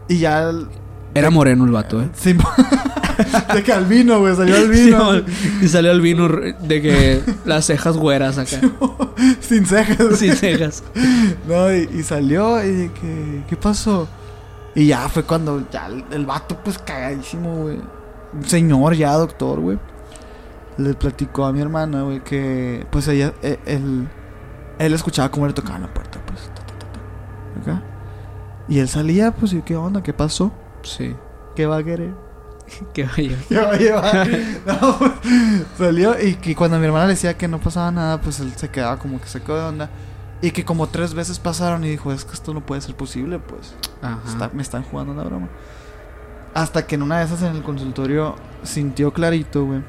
[0.08, 0.52] Y ya.
[1.18, 2.10] Era moreno el vato, ¿eh?
[2.14, 2.36] Sí,
[3.54, 4.36] de que albino, güey.
[4.36, 5.14] Salió albino.
[5.16, 5.24] Sí,
[5.64, 8.60] y salió el vino de que las cejas güeras acá.
[9.40, 10.18] Sin cejas.
[10.20, 10.84] Sin cejas.
[11.48, 13.44] No, y, y salió y de que.
[13.50, 14.08] ¿Qué pasó?
[14.76, 17.80] Y ya fue cuando ya el, el vato, pues cagadísimo, güey.
[18.34, 19.80] Un señor ya, doctor, güey.
[20.78, 22.86] Le platicó a mi hermana, güey, que.
[22.92, 23.34] Pues ella.
[23.42, 24.08] eh, Él,
[24.78, 26.42] él escuchaba cómo le tocaban la puerta, pues.
[26.54, 27.84] ta, ta, acá.
[28.70, 30.04] Y él salía, pues, ¿y qué onda?
[30.04, 30.52] ¿Qué pasó?
[30.88, 31.16] Sí.
[31.56, 32.14] ¿Qué va a querer?
[32.94, 33.38] Qué vaya.
[33.48, 34.28] ¿Qué va a llevar?
[34.66, 35.12] No, pues,
[35.78, 38.70] salió y que cuando mi hermana le decía que no pasaba nada, pues él se
[38.70, 39.90] quedaba como que seco de onda.
[40.42, 43.40] Y que como tres veces pasaron y dijo, es que esto no puede ser posible,
[43.40, 43.76] pues.
[44.02, 44.20] Ajá.
[44.28, 45.50] Está- me están jugando una broma.
[46.54, 49.82] Hasta que en una de esas en el consultorio sintió clarito, güey.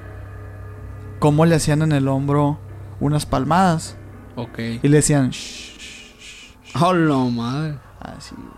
[1.18, 2.58] Cómo le hacían en el hombro
[3.00, 3.96] unas palmadas.
[4.36, 4.58] Ok.
[4.82, 7.78] Y le decían, shh, shh, shh, Hola, madre.
[8.00, 8.48] Así, güey.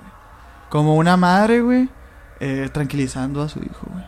[0.69, 1.89] Como una madre, güey,
[2.41, 4.05] eh, tranquilizando a su hijo, güey.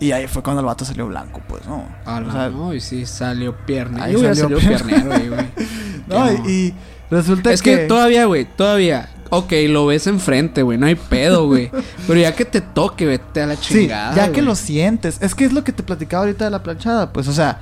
[0.00, 1.84] Y ahí fue cuando el vato salió blanco, pues, ¿no?
[2.04, 4.04] Hola, O sea, no, y sí salió pierna.
[4.04, 5.46] ahí salió piernero ahí, güey.
[6.06, 6.48] No, Que no.
[6.50, 6.74] y,
[7.10, 9.08] resulta Es que todavía, güey, todavía.
[9.30, 11.70] Ok, lo ves enfrente, güey, no hay pedo, güey.
[12.06, 14.14] Pero ya que te toque, vete a la Sí, chingada.
[14.14, 14.44] ya que güey.
[14.44, 15.16] lo sientes.
[15.22, 17.60] Es que es lo que te platicaba ahorita de la planchada, pues, o sea,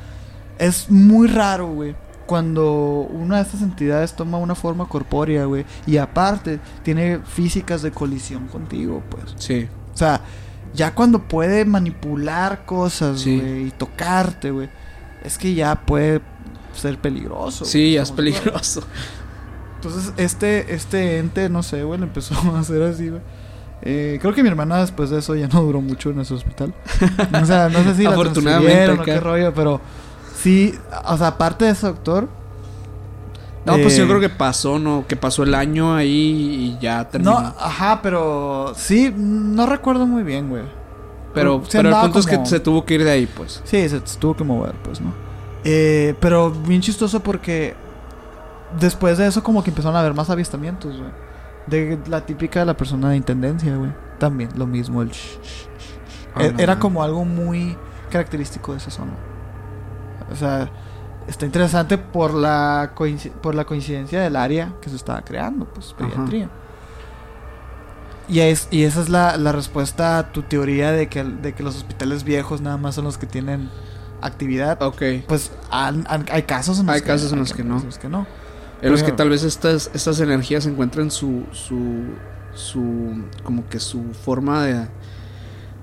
[0.58, 1.94] es muy raro, güey.
[2.26, 2.72] Cuando
[3.10, 8.46] una de estas entidades toma una forma corpórea, güey, y aparte tiene físicas de colisión
[8.48, 9.24] contigo, pues.
[9.36, 10.20] Sí, O sea,
[10.74, 13.38] ya cuando puede manipular cosas, Sí.
[13.38, 14.68] güey, y tocarte, güey,
[15.24, 16.20] es que ya puede
[16.74, 17.64] ser peligroso.
[17.64, 18.82] sí, ya es peligroso.
[19.76, 23.20] Entonces, este, este ente, no sé, güey, le empezó a hacer así, güey.
[23.84, 26.72] Eh, creo que mi hermana después de eso ya no duró mucho en ese hospital.
[27.42, 29.80] O sea, no sé si la Afortunadamente, o qué rollo, pero
[30.42, 30.74] sí,
[31.06, 32.28] o sea, aparte de ese doctor,
[33.64, 35.04] No, pues Eh, yo creo que pasó, ¿no?
[35.06, 37.40] Que pasó el año ahí y ya terminó.
[37.40, 40.64] no, ajá, pero sí, no recuerdo muy bien, güey.
[41.32, 43.60] pero pero el punto es que se tuvo que ir de ahí, pues.
[43.64, 45.12] Sí, se, se tuvo que mover, pues, ¿no?
[45.64, 47.74] Eh, pero bien chistoso porque
[48.80, 51.10] después de eso como que empezaron a haber más avistamientos, güey.
[51.68, 53.92] De la típica de la persona de intendencia, güey.
[54.18, 55.10] También lo mismo, el...
[55.10, 56.80] sh- sh- sh- Ah, E- Era no.
[56.80, 57.76] como algo muy
[58.10, 59.12] característico de esa zona.
[60.32, 60.70] O sea,
[61.28, 62.92] está interesante por la,
[63.42, 66.08] por la coincidencia del área que se estaba creando, pues, Ajá.
[66.08, 66.48] pediatría.
[68.28, 71.62] Y, es, y esa es la, la respuesta a tu teoría de que, de que
[71.62, 73.68] los hospitales viejos nada más son los que tienen
[74.20, 74.80] actividad.
[74.80, 75.02] Ok.
[75.26, 77.78] Pues han- han- hay casos en los Hay que, casos en los que no.
[77.78, 78.26] en los que no.
[78.80, 82.04] En los que tal vez estas, estas energías encuentran su, su,
[82.54, 84.88] su, como que su forma de,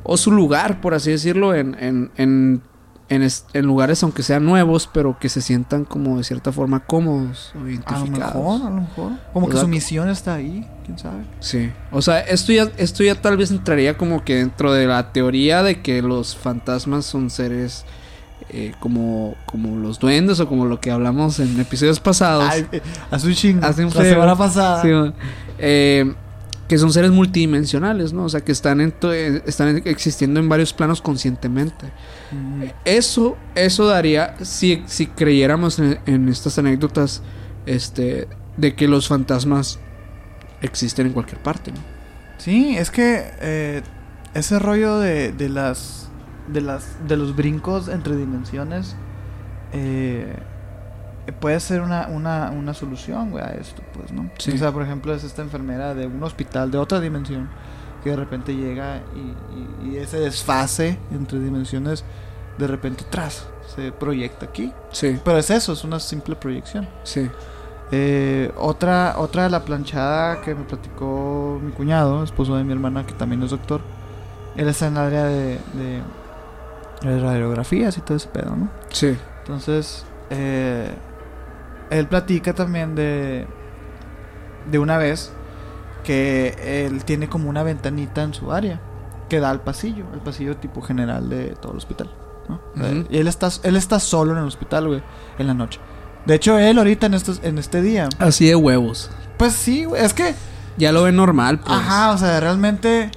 [0.03, 2.61] o su lugar, por así decirlo, en, en, en,
[3.09, 6.79] en, es- en lugares aunque sean nuevos, pero que se sientan como de cierta forma
[6.81, 8.09] cómodos o A lo identificados.
[8.09, 9.11] mejor, a lo mejor.
[9.33, 11.23] Como O que sea, su misión está ahí, quién sabe.
[11.39, 15.11] Sí, o sea, esto ya, esto ya tal vez entraría como que dentro de la
[15.11, 17.83] teoría de que los fantasmas son seres
[18.51, 22.45] eh, como, como los duendes o como lo que hablamos en episodios pasados.
[22.49, 22.65] Ay,
[23.11, 23.65] hace un chingo.
[23.65, 24.81] Hace un la semana pasada.
[24.81, 24.89] Sí.
[25.59, 26.13] Eh,
[26.69, 28.25] que son seres multidimensionales, ¿no?
[28.25, 31.87] O sea, que están, en eh, están existiendo en varios planos conscientemente.
[32.31, 37.23] Mm, Eso, eso daría, si, si creyéramos en, en estas anécdotas,
[37.65, 39.79] este, de que los fantasmas
[40.61, 41.79] existen en cualquier parte, ¿no?
[42.37, 43.81] Sí, es que eh,
[44.33, 46.07] ese rollo de, de las
[46.47, 48.95] de las de los brincos entre dimensiones
[49.71, 50.35] eh,
[51.31, 54.29] puede ser una, una, una solución, güey, a esto, pues, ¿no?
[54.37, 54.51] Sí.
[54.51, 57.49] O sea, por ejemplo, es esta enfermera de un hospital de otra dimensión
[58.03, 62.03] que de repente llega y, y- y ese desfase entre dimensiones
[62.57, 64.73] de repente tras se proyecta aquí.
[64.91, 66.87] Sí, Pero es eso, es una simple proyección.
[67.03, 67.29] sí.
[67.91, 73.03] Eh, otra, otra de la planchada que me platicó mi cuñado, esposo de mi hermana,
[73.03, 73.81] que también es doctor.
[74.55, 76.01] Él está en el área de, de,
[77.09, 78.69] de radiografías y todo ese pedo, ¿no?
[78.91, 79.17] Sí.
[79.39, 80.91] Entonces, eh,
[81.89, 83.47] él platica también de,
[84.69, 85.31] de una vez
[86.03, 88.79] que él tiene como una ventanita en su área
[89.29, 92.09] que da al pasillo, al pasillo tipo general de todo el hospital.
[93.11, 95.03] Y él está, él está solo en el hospital, güey,
[95.37, 95.79] en la noche.
[96.25, 99.11] De hecho, él ahorita en, estos, en este día, Así de huevos.
[99.37, 100.33] pues sí, güey, es que,
[100.77, 101.71] Ya lo ve normal, pues.
[101.71, 103.11] ajá, o sea, realmente,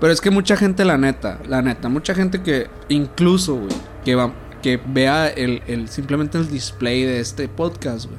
[0.00, 3.72] Pero es que mucha gente, la neta, la neta, mucha gente que incluso, güey,
[4.04, 8.18] que va, que vea el, el- simplemente el display de este podcast, güey,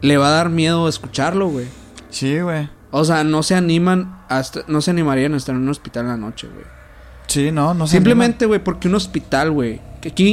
[0.00, 1.66] le va a dar miedo escucharlo, güey.
[2.10, 2.68] sí, güey.
[2.94, 6.02] O sea, no se animan, a est- no se animarían a estar en un hospital
[6.04, 6.66] en la noche, güey.
[7.26, 7.92] Sí, no, no sé.
[7.92, 9.80] Simplemente, güey, porque un hospital, güey,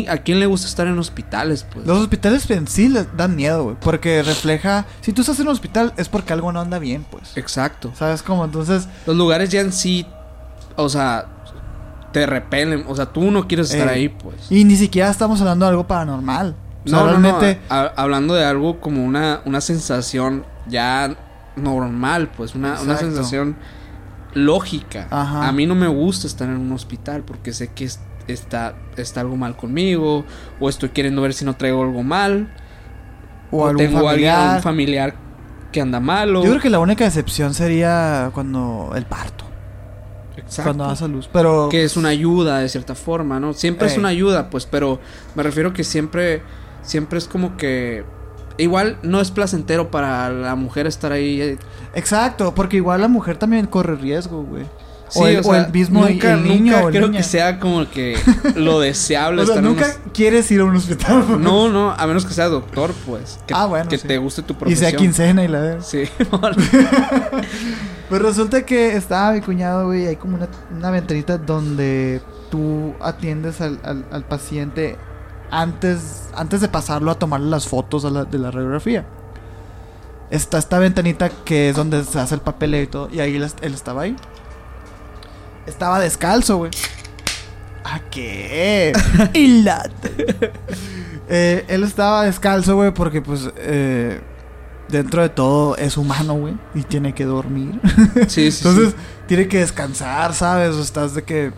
[0.09, 1.85] ¿A quién le gusta estar en hospitales, pues?
[1.85, 3.75] Los hospitales en sí les dan miedo, güey.
[3.79, 4.87] Porque refleja.
[5.01, 7.37] Si tú estás en un hospital es porque algo no anda bien, pues.
[7.37, 7.91] Exacto.
[7.95, 8.43] ¿Sabes cómo?
[8.43, 8.87] Entonces.
[9.05, 10.07] Los lugares ya en sí.
[10.75, 11.27] O sea.
[12.11, 12.85] Te repelen.
[12.87, 14.51] O sea, tú no quieres estar Eh, ahí, pues.
[14.51, 16.55] Y ni siquiera estamos hablando de algo paranormal.
[16.85, 17.39] O sea, No, no,
[17.95, 21.15] hablando de algo como una, una sensación ya
[21.55, 22.55] normal, pues.
[22.55, 23.57] Una, una sensación
[24.33, 25.07] lógica.
[25.09, 25.47] Ajá.
[25.47, 29.21] A mí no me gusta estar en un hospital porque sé que es- está, está
[29.21, 30.25] algo mal conmigo.
[30.59, 32.47] O estoy queriendo ver si no traigo algo mal.
[33.51, 34.61] O, O, algún tengo alguien, familiar.
[34.61, 35.13] familiar
[35.71, 36.43] que anda malo.
[36.43, 39.38] Yo creo que la única excepción sería cuando el parto.
[40.39, 40.63] Exacto.
[40.63, 41.29] Cuando das a luz.
[41.31, 41.69] Pero.
[41.69, 43.53] que es una ayuda de cierta forma, ¿no?
[43.53, 43.99] Siempre es Ey.
[43.99, 44.99] una ayuda, pues, pero
[45.35, 46.41] me refiero que siempre,
[46.81, 48.03] siempre es como que
[48.57, 51.41] igual no es placentero para la mujer estar ahí.
[51.41, 51.57] eh,
[51.95, 54.65] Exacto, porque igual la mujer también corre riesgo, güey.
[55.11, 57.17] Sí, o, el, o sea, el mismo nunca, el niño nunca o el creo niña.
[57.17, 58.15] que sea como que
[58.55, 61.23] lo deseable O sea, nunca un quieres ir a un hospital.
[61.27, 63.39] hos- No, no, a menos que sea doctor, pues.
[63.47, 64.07] Que, Ah, bueno, Que sí.
[64.07, 64.87] te guste tu y profesión.
[64.91, 65.85] sea quincena y la vez.
[65.87, 66.03] Sí.
[68.09, 73.61] Pues resulta que estaba mi cuñado, güey, hay como una, una ventanita donde tú atiendes
[73.61, 74.97] al, al- al paciente
[75.51, 79.05] antes, antes de pasarlo a tomarle las fotos a la- de la radiografía.
[80.31, 83.47] Está esta ventanita que es donde se hace el papeleo y todo, y ahí él,
[83.61, 84.15] él estaba ahí.
[85.67, 86.71] Estaba descalzo, güey.
[87.83, 88.91] ¿A qué?
[91.31, 94.19] Eh, él estaba descalzo, güey, porque pues eh,
[94.89, 97.79] dentro de todo es humano, güey, y tiene que dormir.
[98.27, 98.95] sí, sí, Entonces, sí.
[99.27, 100.75] tiene que descansar, ¿sabes?
[100.75, 101.51] O estás de que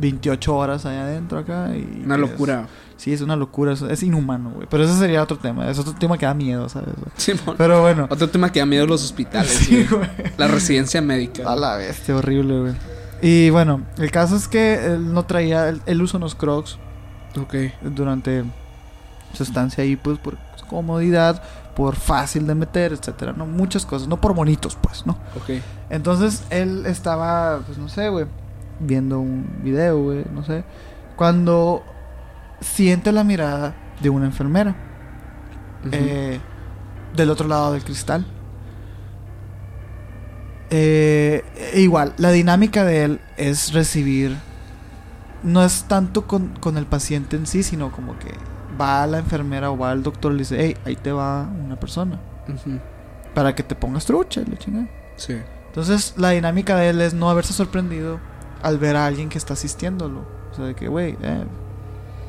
[0.00, 2.02] 28 horas allá adentro acá y...
[2.04, 2.66] Una es- locura.
[2.96, 4.66] sí, es una locura, es, es inhumano, güey.
[4.70, 6.90] Pero ese sería otro tema, es otro tema que da miedo, ¿sabes?
[7.16, 7.54] Simón.
[7.56, 8.06] Pero bueno.
[8.10, 10.08] Otro tema que da miedo los hospitales, Sí, güey.
[10.36, 11.50] La residencia médica.
[11.50, 12.74] A la bestia, horrible, güey.
[13.22, 16.78] Y bueno, el caso es que él no traía, él, él usa unos crocs
[17.40, 17.54] Ok.
[17.82, 18.44] durante
[19.32, 20.36] su estancia ahí, pues por
[20.68, 21.42] comodidad,
[21.76, 23.44] por fácil de meter, etcétera, ¿no?
[23.44, 25.12] Muchas cosas, no por bonitos, pues, ¿no?
[25.36, 25.60] Ok.
[25.90, 28.24] Entonces él estaba, pues no sé, güey,
[28.80, 30.64] viendo un video, güey, no sé,
[31.16, 31.84] cuando
[32.62, 34.74] siente la mirada de una enfermera
[35.92, 36.40] eh,
[37.14, 38.26] del otro lado del cristal.
[40.70, 41.44] Eh,
[41.76, 44.34] igual, la dinámica de él es recibir,
[45.42, 48.32] no es tanto con, con el paciente en sí, sino como que
[48.80, 51.42] va a la enfermera o va al doctor y le dice, hey, ahí te va
[51.42, 52.18] una persona,
[53.34, 54.88] para que te pongas trucha, y la chingada.
[55.16, 55.36] Sí.
[55.68, 58.18] Entonces, la dinámica de él es no haberse sorprendido
[58.62, 60.20] al ver a alguien que está asistiéndolo.
[60.50, 61.44] O sea, de que, güey, eh,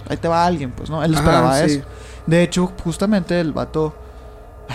[0.10, 1.04] ahí te va alguien, pues, ¿no?
[1.04, 1.76] Él esperaba Ajá, sí.
[1.76, 1.88] eso.
[2.26, 3.96] De hecho, justamente el vato,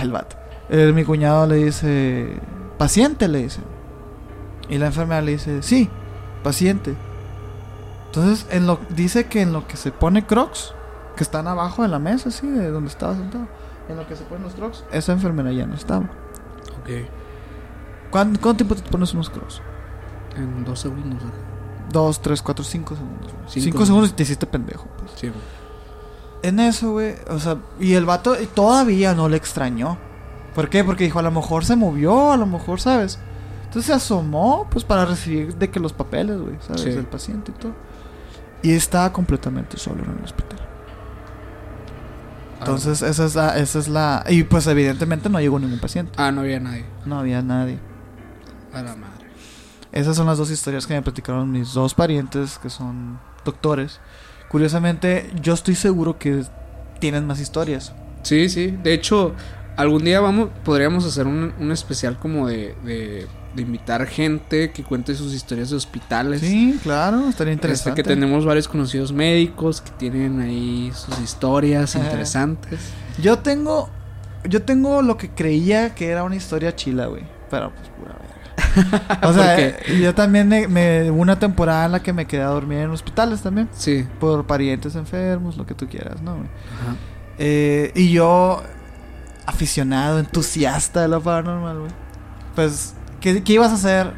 [0.01, 0.37] el vato,
[0.71, 2.41] el, mi cuñado le dice,
[2.79, 3.61] paciente, le dice.
[4.69, 5.91] Y la enfermera le dice, sí,
[6.43, 6.95] paciente.
[8.07, 10.75] Entonces, en lo, dice que en lo que se pone crocs,
[11.17, 13.47] que están abajo de la mesa, así, de donde estaba sentado,
[13.89, 16.05] en lo que se ponen los crocs, esa enfermera ya no estaba.
[16.81, 16.91] Ok.
[18.11, 19.61] ¿Cuánto, cuánto tiempo te pones unos crocs?
[20.37, 21.23] En dos segundos.
[21.91, 23.33] Dos, tres, cuatro, cinco segundos.
[23.49, 23.65] Cinco.
[23.65, 24.87] Cinco, segundos y te hiciste pendejo.
[24.99, 25.13] pues.
[25.17, 25.41] Sí, güey.
[26.43, 27.15] En eso, güey.
[27.31, 29.99] O sea, y el vato todavía no le extrañó.
[30.55, 30.85] ¿Por qué?
[30.85, 33.19] Porque dijo, a lo mejor se movió, a lo mejor, ¿sabes?
[33.65, 36.83] Entonces se asomó, pues, para recibir de que los papeles, güey, ¿sabes?
[36.83, 36.91] Sí.
[36.91, 37.73] Del paciente y todo.
[38.63, 40.62] Y estaba completamente solo en el hospital.
[42.63, 44.25] Entonces, esa es la, esa es la...
[44.29, 46.13] Y pues evidentemente no llegó ningún paciente.
[46.17, 46.85] Ah, no había nadie.
[47.05, 47.79] No había nadie.
[48.73, 49.27] A la madre.
[49.93, 54.01] Esas son las dos historias que me platicaron mis dos parientes, que son doctores.
[54.49, 56.45] Curiosamente, yo estoy seguro que
[56.99, 57.93] tienen más historias.
[58.23, 58.79] Sí, sí.
[58.83, 59.35] De hecho,
[59.77, 64.83] algún día vamos, podríamos hacer un, un especial como de, de, de invitar gente que
[64.83, 66.41] cuente sus historias de hospitales.
[66.41, 68.03] Sí, claro, estaría Este, interesante.
[68.03, 72.81] que tenemos varios conocidos médicos que tienen ahí sus historias interesantes.
[73.21, 73.91] Yo tengo,
[74.49, 77.25] yo tengo lo que creía que era una historia chila, güey.
[77.51, 78.23] Pero pues pura verga.
[79.29, 82.43] O sea, eh, yo también me, me- hubo una temporada en la que me quedé
[82.43, 83.69] a dormir en hospitales también.
[83.73, 84.07] Sí.
[84.19, 86.37] Por parientes enfermos, lo que tú quieras, ¿no?
[86.37, 86.47] güey?
[86.47, 86.97] Ajá.
[87.39, 88.63] Eh, y yo,
[89.47, 91.91] aficionado, entusiasta de lo paranormal, güey.
[92.55, 94.13] Pues, ¿qué, qué ibas a hacer?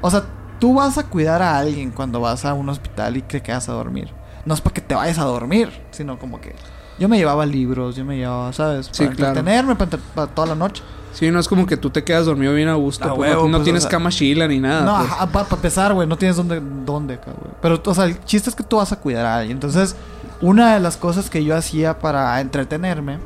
[0.00, 0.24] O sea,
[0.58, 3.72] tú vas a cuidar a alguien cuando vas a un hospital y te quedas a
[3.72, 4.10] dormir.
[4.46, 6.54] No es para que te vayas a dormir, sino como que
[6.98, 8.88] yo me llevaba libros, yo me llevaba, ¿sabes?
[8.92, 9.38] Sí, Para claro.
[9.38, 10.82] entretenerme, para, para toda la noche.
[11.12, 13.14] Sí, no es como que tú te quedas dormido bien a gusto.
[13.14, 14.82] Pues, no, pues, tienes o sea, cama chila ni nada.
[14.82, 15.44] no, pues.
[15.44, 17.54] para empezar, güey, no tienes dónde, dónde güey.
[17.62, 19.56] Pero, o sea, el chiste es que tú vas a cuidar a alguien.
[19.56, 19.96] Entonces,
[20.42, 23.18] una de las cosas que yo hacía para entretenerme,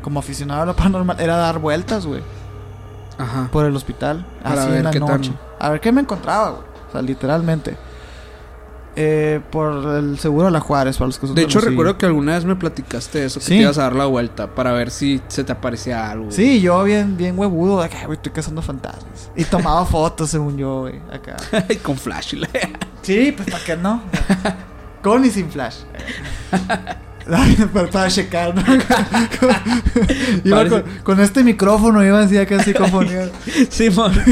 [0.00, 2.22] como aficionado a lo paranormal, era dar vueltas, güey.
[3.18, 3.48] Ajá.
[3.52, 5.32] por el hospital Para así ver en la qué noche.
[5.58, 6.62] A ver qué me encontraba, güey.
[6.88, 7.76] O sea, literalmente.
[8.96, 12.06] Eh, por el seguro de la Juárez, para los que son De hecho, recuerdo que
[12.06, 13.56] alguna vez me platicaste eso, que Sí.
[13.56, 16.30] te ibas a dar la vuelta para ver si se te aparecía algo.
[16.30, 19.30] Sí, yo bien, bien huevudo, de que, "Ay, güey, estoy cazando fantasmas.
[19.34, 21.36] Y tomaba fotos, según yo, güey, acá.
[21.82, 22.34] Con flash.
[23.02, 24.00] Sí, pues para qué no.
[25.02, 25.78] Con y sin flash.
[27.72, 28.62] para, para checar, ¿no?
[30.44, 33.30] iba Parece- con, con este micrófono, iba así acá psicofonía.
[33.70, 34.12] Simón.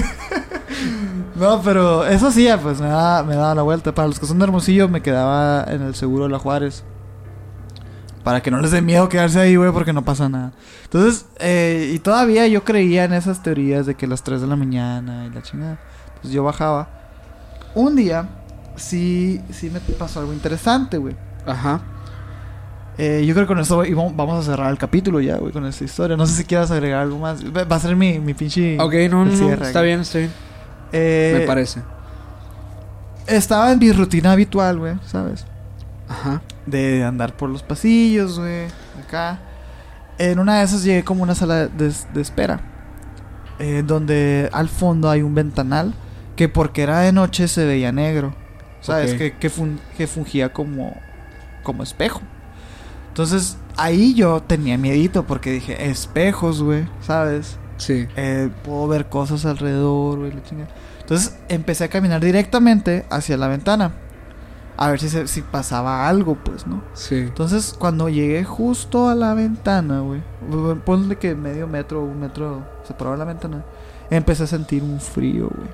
[1.34, 3.92] No, pero eso sí, pues me daba, me daba la vuelta.
[3.92, 6.84] Para los que son de Hermosillo, me quedaba en el seguro de la Juárez.
[8.22, 10.52] Para que no les dé miedo quedarse ahí, güey, porque no pasa nada.
[10.84, 14.54] Entonces, eh, y todavía yo creía en esas teorías de que las 3 de la
[14.56, 15.78] mañana y la chingada.
[16.08, 16.88] Entonces yo bajaba.
[17.74, 18.28] Un día,
[18.76, 21.16] sí, sí me pasó algo interesante, güey.
[21.46, 21.80] Ajá.
[22.98, 23.82] Eh, yo creo que con eso
[24.14, 26.16] vamos a cerrar el capítulo ya, güey, con esta historia.
[26.16, 27.42] No sé si quieras agregar algo más.
[27.44, 28.78] Va a ser mi, mi pinche.
[28.80, 29.36] Ok, no, no, no.
[29.36, 30.30] cierre, Está bien, está bien.
[30.92, 31.80] Eh, Me parece.
[33.26, 35.46] Estaba en mi rutina habitual, güey, ¿sabes?
[36.08, 36.42] Ajá.
[36.66, 38.66] De andar por los pasillos, güey,
[39.06, 39.38] acá.
[40.18, 42.60] En una de esas llegué como a una sala de, de espera.
[43.58, 45.94] eh, donde al fondo hay un ventanal
[46.36, 48.34] que porque era de noche se veía negro.
[48.80, 49.12] ¿Sabes?
[49.12, 49.18] Ok.
[49.18, 50.96] Que, que, fun- que fungía como,
[51.62, 52.20] como espejo.
[53.12, 57.58] Entonces ahí yo tenía miedito porque dije, espejos, güey, ¿sabes?
[57.76, 58.06] Sí.
[58.16, 60.70] Eh, puedo ver cosas alrededor, güey, la chingada.
[61.00, 63.92] Entonces empecé a caminar directamente hacia la ventana.
[64.78, 66.82] A ver si, se- si pasaba algo, pues, ¿no?
[66.94, 67.16] Sí.
[67.16, 70.22] Entonces, cuando llegué justo a la ventana, güey,
[70.86, 73.64] ponle que medio metro, un metro separado de la ventana,
[74.08, 75.68] empecé a sentir un frío, güey.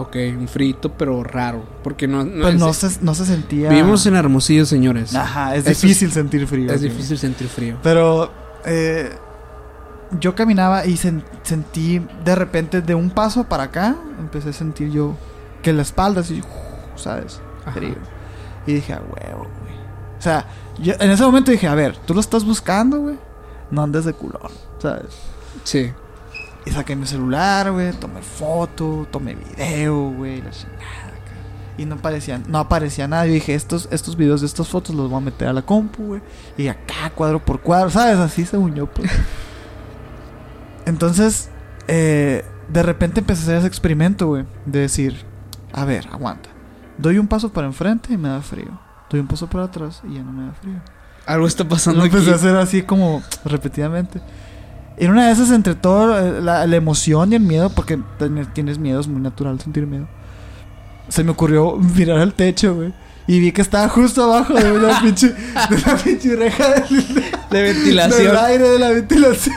[0.00, 1.64] Ok, un frito, pero raro.
[1.82, 2.24] Porque no.
[2.24, 3.68] no Pues es- no se, no se sentía.
[3.70, 5.14] Vivimos en Hermosillo, señores.
[5.14, 6.72] Ajá, es Eso es- difícil sentir frío.
[6.72, 7.76] es difícil sentir frío.
[7.82, 8.30] Pero
[8.64, 9.10] eh,
[10.20, 14.90] yo caminaba y sen- sentí de repente de un paso para acá, empecé a sentir
[14.90, 15.16] yo
[15.62, 16.42] que la espalda así,
[16.96, 17.40] ¿sabes?
[17.64, 17.72] Ajá.
[17.72, 17.96] Frío.
[18.66, 19.74] Y dije, a huevo, güey.
[20.18, 20.46] O sea,
[20.78, 23.16] yo en ese momento dije, a ver, tú lo estás buscando, güey.
[23.70, 25.06] No andes de culón, ¿sabes?
[25.64, 25.92] Sí.
[26.66, 31.06] Y saqué mi celular, güey, tomé foto, tomé video, güey, la chingada.
[31.78, 33.26] Y no aparecía, no aparecía nada.
[33.26, 36.06] Yo dije, estos, estos videos de estas fotos los voy a meter a la compu,
[36.06, 36.22] güey.
[36.56, 38.16] Y acá, cuadro por cuadro, ¿sabes?
[38.18, 39.10] Así según yo, pues.
[40.86, 41.50] Entonces,
[41.86, 44.44] eh, de repente empecé a hacer ese experimento, güey.
[44.64, 45.24] De decir,
[45.72, 46.48] a ver, aguanta.
[46.96, 48.80] Doy un paso para enfrente y me da frío.
[49.10, 50.80] Doy un paso para atrás y ya no me da frío.
[51.26, 52.14] Algo está pasando Lo aquí.
[52.16, 54.22] empecé a hacer así como repetidamente.
[54.98, 58.46] En una de esas, entre todo eh, la, la emoción y el miedo, porque tener-
[58.52, 60.08] tienes miedo, es muy natural sentir miedo.
[61.08, 62.94] Se me ocurrió mirar al techo, güey.
[63.28, 67.14] Y vi que estaba justo abajo de una pinche, de la pinche reja del,
[67.50, 68.36] De del ventilación.
[68.36, 69.56] aire de la ventilación,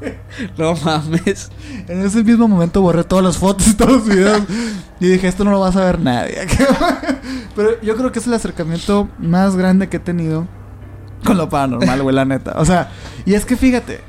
[0.00, 0.14] güey.
[0.58, 1.50] no mames.
[1.86, 4.42] En ese mismo momento borré todas las fotos y todos los videos.
[5.00, 6.38] Y dije, esto no lo va a saber nadie.
[7.56, 10.46] Pero yo creo que es el acercamiento más grande que he tenido
[11.24, 12.54] con lo paranormal, güey, la neta.
[12.56, 12.90] O sea,
[13.24, 14.00] y es que fíjate,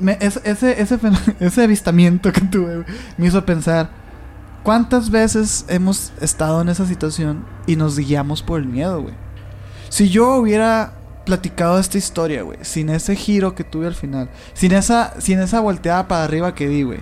[0.00, 0.98] me- es- ese, ese,
[1.40, 2.84] ese avistamiento que tuve
[3.16, 3.90] me hizo pensar,
[4.62, 9.14] ¿cuántas veces hemos estado en esa situación y nos guiamos por el miedo, güey?
[9.88, 10.92] Si yo hubiera
[11.24, 15.60] platicado esta historia, güey, sin ese giro que tuve al final, sin esa, sin esa
[15.60, 17.00] volteada para arriba que di, güey,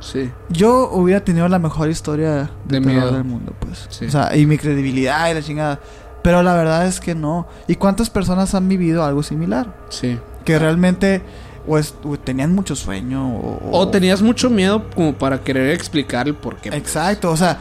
[0.00, 0.30] Sí.
[0.48, 3.12] yo hubiera tenido la mejor historia de, miedo.
[3.12, 3.86] del mundo, pues.
[3.90, 4.06] Sí.
[4.06, 5.78] O sea, y mi credibilidad y la chingada.
[6.22, 7.46] Pero la verdad es que no.
[7.68, 9.74] ¿Y cuántas personas han vivido algo similar?
[9.90, 10.18] Sí.
[10.46, 11.20] Que realmente
[11.66, 13.70] o, es- o tenían mucho sueño o...
[13.78, 16.70] O tenías mucho miedo como para querer explicar el por qué.
[16.70, 17.58] Exacto, o sea,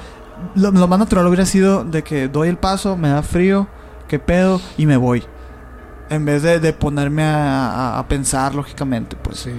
[0.55, 3.67] lo, lo más natural hubiera sido de que doy el paso, me da frío,
[4.07, 5.23] qué pedo, y me voy.
[6.09, 9.39] En vez de, de ponerme a, a- a pensar lógicamente, pues.
[9.39, 9.51] Sí.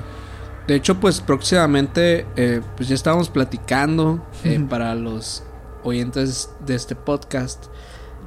[0.67, 5.43] De hecho, pues próximamente, eh, pues ya estábamos platicando eh, para los
[5.83, 7.67] oyentes de este podcast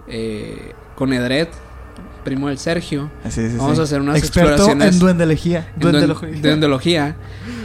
[0.07, 1.47] eh, con Edred,
[2.23, 3.11] primo del Sergio.
[3.29, 3.81] Sí, sí, Vamos sí.
[3.81, 5.67] a hacer unas Experto exploraciones en duendelogía.
[5.75, 7.15] en duen- Duendelogía.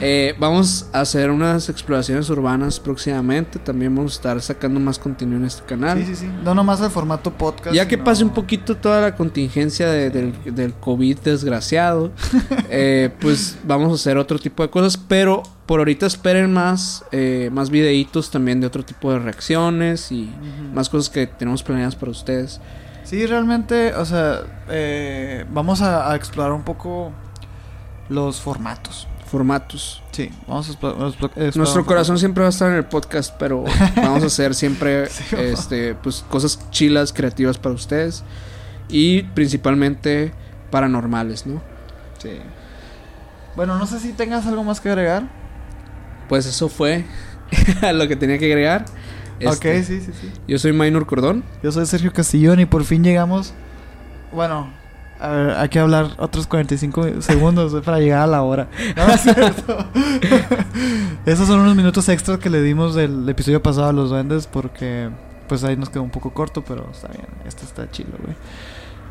[0.00, 3.58] Eh, vamos a hacer unas exploraciones urbanas próximamente.
[3.58, 5.98] También vamos a estar sacando más contenido en este canal.
[5.98, 6.30] Sí, sí, sí.
[6.44, 7.74] No nomás el formato podcast.
[7.74, 12.12] Ya que sino- pase un poquito toda la contingencia de- del, del COVID desgraciado,
[12.70, 14.96] eh, pues vamos a hacer otro tipo de cosas.
[14.96, 20.30] Pero por ahorita esperen más, eh, más videitos también de otro tipo de reacciones y
[20.72, 22.60] más cosas que tenemos planeadas para ustedes.
[23.08, 27.10] Sí, realmente, o sea, eh, vamos a, a explorar un poco
[28.10, 29.08] los formatos.
[29.26, 30.02] Formatos.
[30.12, 31.56] Sí, vamos a explo- explo- explorar.
[31.56, 31.86] Nuestro poco.
[31.88, 33.64] corazón siempre va a estar en el podcast, pero
[33.96, 38.24] vamos a hacer siempre Sí, este, pues, cosas chilas, creativas para ustedes
[38.90, 40.32] y principalmente
[40.70, 41.62] paranormales, ¿no?
[42.18, 42.38] Sí.
[43.56, 45.24] Bueno, no sé si tengas algo más que agregar.
[46.28, 47.04] Pues eso fue
[47.94, 48.84] lo que tenía que agregar.
[49.40, 50.32] Este, Ok, sí, sí, sí.
[50.46, 51.44] Yo soy Minor Cordón.
[51.62, 53.54] Yo soy Sergio Castillón y por fin llegamos.
[54.32, 54.68] Bueno,
[55.20, 58.68] a ver, hay que hablar otros 45 segundos güey, para llegar a la hora.
[58.96, 59.86] No, es cierto.
[61.26, 65.10] Esos son unos minutos extras que le dimos del episodio pasado a los duendes porque
[65.48, 67.26] pues ahí nos quedó un poco corto, pero está bien.
[67.46, 68.36] Este está chido, güey.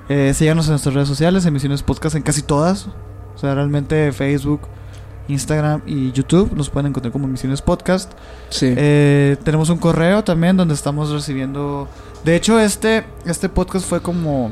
[0.09, 2.87] Eh, síganos en nuestras redes sociales, emisiones podcast en casi todas.
[3.35, 4.61] O sea, realmente Facebook,
[5.27, 8.11] Instagram y YouTube nos pueden encontrar como emisiones podcast.
[8.49, 8.73] Sí.
[8.75, 11.87] Eh, tenemos un correo también donde estamos recibiendo.
[12.23, 14.51] De hecho, este, este podcast fue como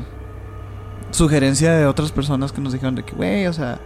[1.10, 3.78] sugerencia de otras personas que nos dijeron de que, güey, o sea,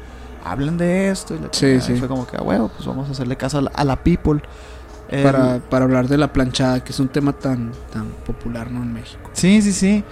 [0.44, 1.34] hablen de esto.
[1.34, 1.66] Y la Sí.
[1.66, 4.40] Y fue como que, ah, pues vamos a hacerle caso a la, a la people.
[5.12, 8.80] Eh, para, para hablar de la planchada, que es un tema tan, tan popular, ¿no?
[8.80, 9.28] En México.
[9.32, 10.04] Sí, sí, sí.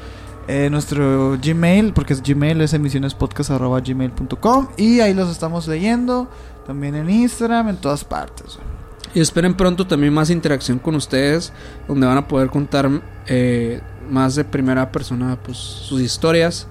[0.48, 6.26] Eh, nuestro Gmail, porque es Gmail, es emisionespodcast.gmail.com y ahí los estamos leyendo.
[6.68, 8.54] También en Instagram, en todas partes.
[8.54, 8.68] güey.
[9.14, 11.52] Y esperen pronto también más interacción con ustedes,
[11.88, 12.88] donde van a poder contar
[13.26, 16.68] eh, más de primera persona pues, sus historias.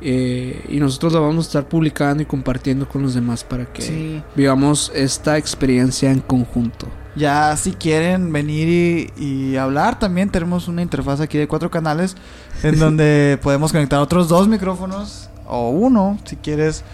[0.00, 3.80] Eh, y nosotros lo vamos a estar publicando y compartiendo con los demás para que
[3.82, 4.22] Sí.
[4.36, 6.86] vivamos esta experiencia en conjunto.
[7.16, 12.16] Ya si quieren venir y, y hablar, también tenemos una interfaz aquí de cuatro canales
[12.62, 16.84] en donde podemos conectar otros dos micrófonos o uno si quieres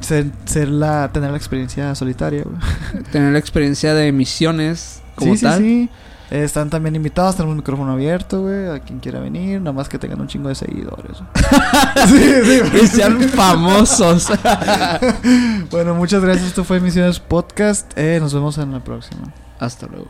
[0.00, 2.44] ser, ser la, tener la experiencia solitaria.
[2.44, 3.04] güey.
[3.12, 5.58] Tener la experiencia de emisiones como sí, tal.
[5.58, 5.90] sí, sí.
[6.30, 9.88] Eh, están también invitados, tenemos un micrófono abierto, güey, a quien quiera venir, nada más
[9.88, 11.18] que tengan un chingo de seguidores.
[12.82, 14.28] Y sean famosos.
[15.70, 16.48] bueno, muchas gracias.
[16.48, 17.90] Esto fue Misiones Podcast.
[17.96, 19.34] Eh, nos vemos en la próxima.
[19.58, 20.08] Hasta luego.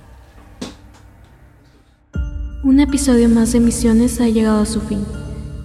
[2.63, 5.05] Un episodio más de Misiones ha llegado a su fin.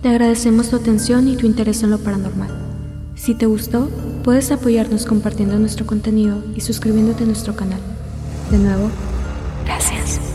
[0.01, 2.74] Te agradecemos tu atención y tu interés en lo paranormal.
[3.16, 3.89] Si te gustó,
[4.24, 7.80] puedes apoyarnos compartiendo nuestro contenido y suscribiéndote a nuestro canal.
[8.51, 8.89] De nuevo,
[9.66, 10.34] gracias.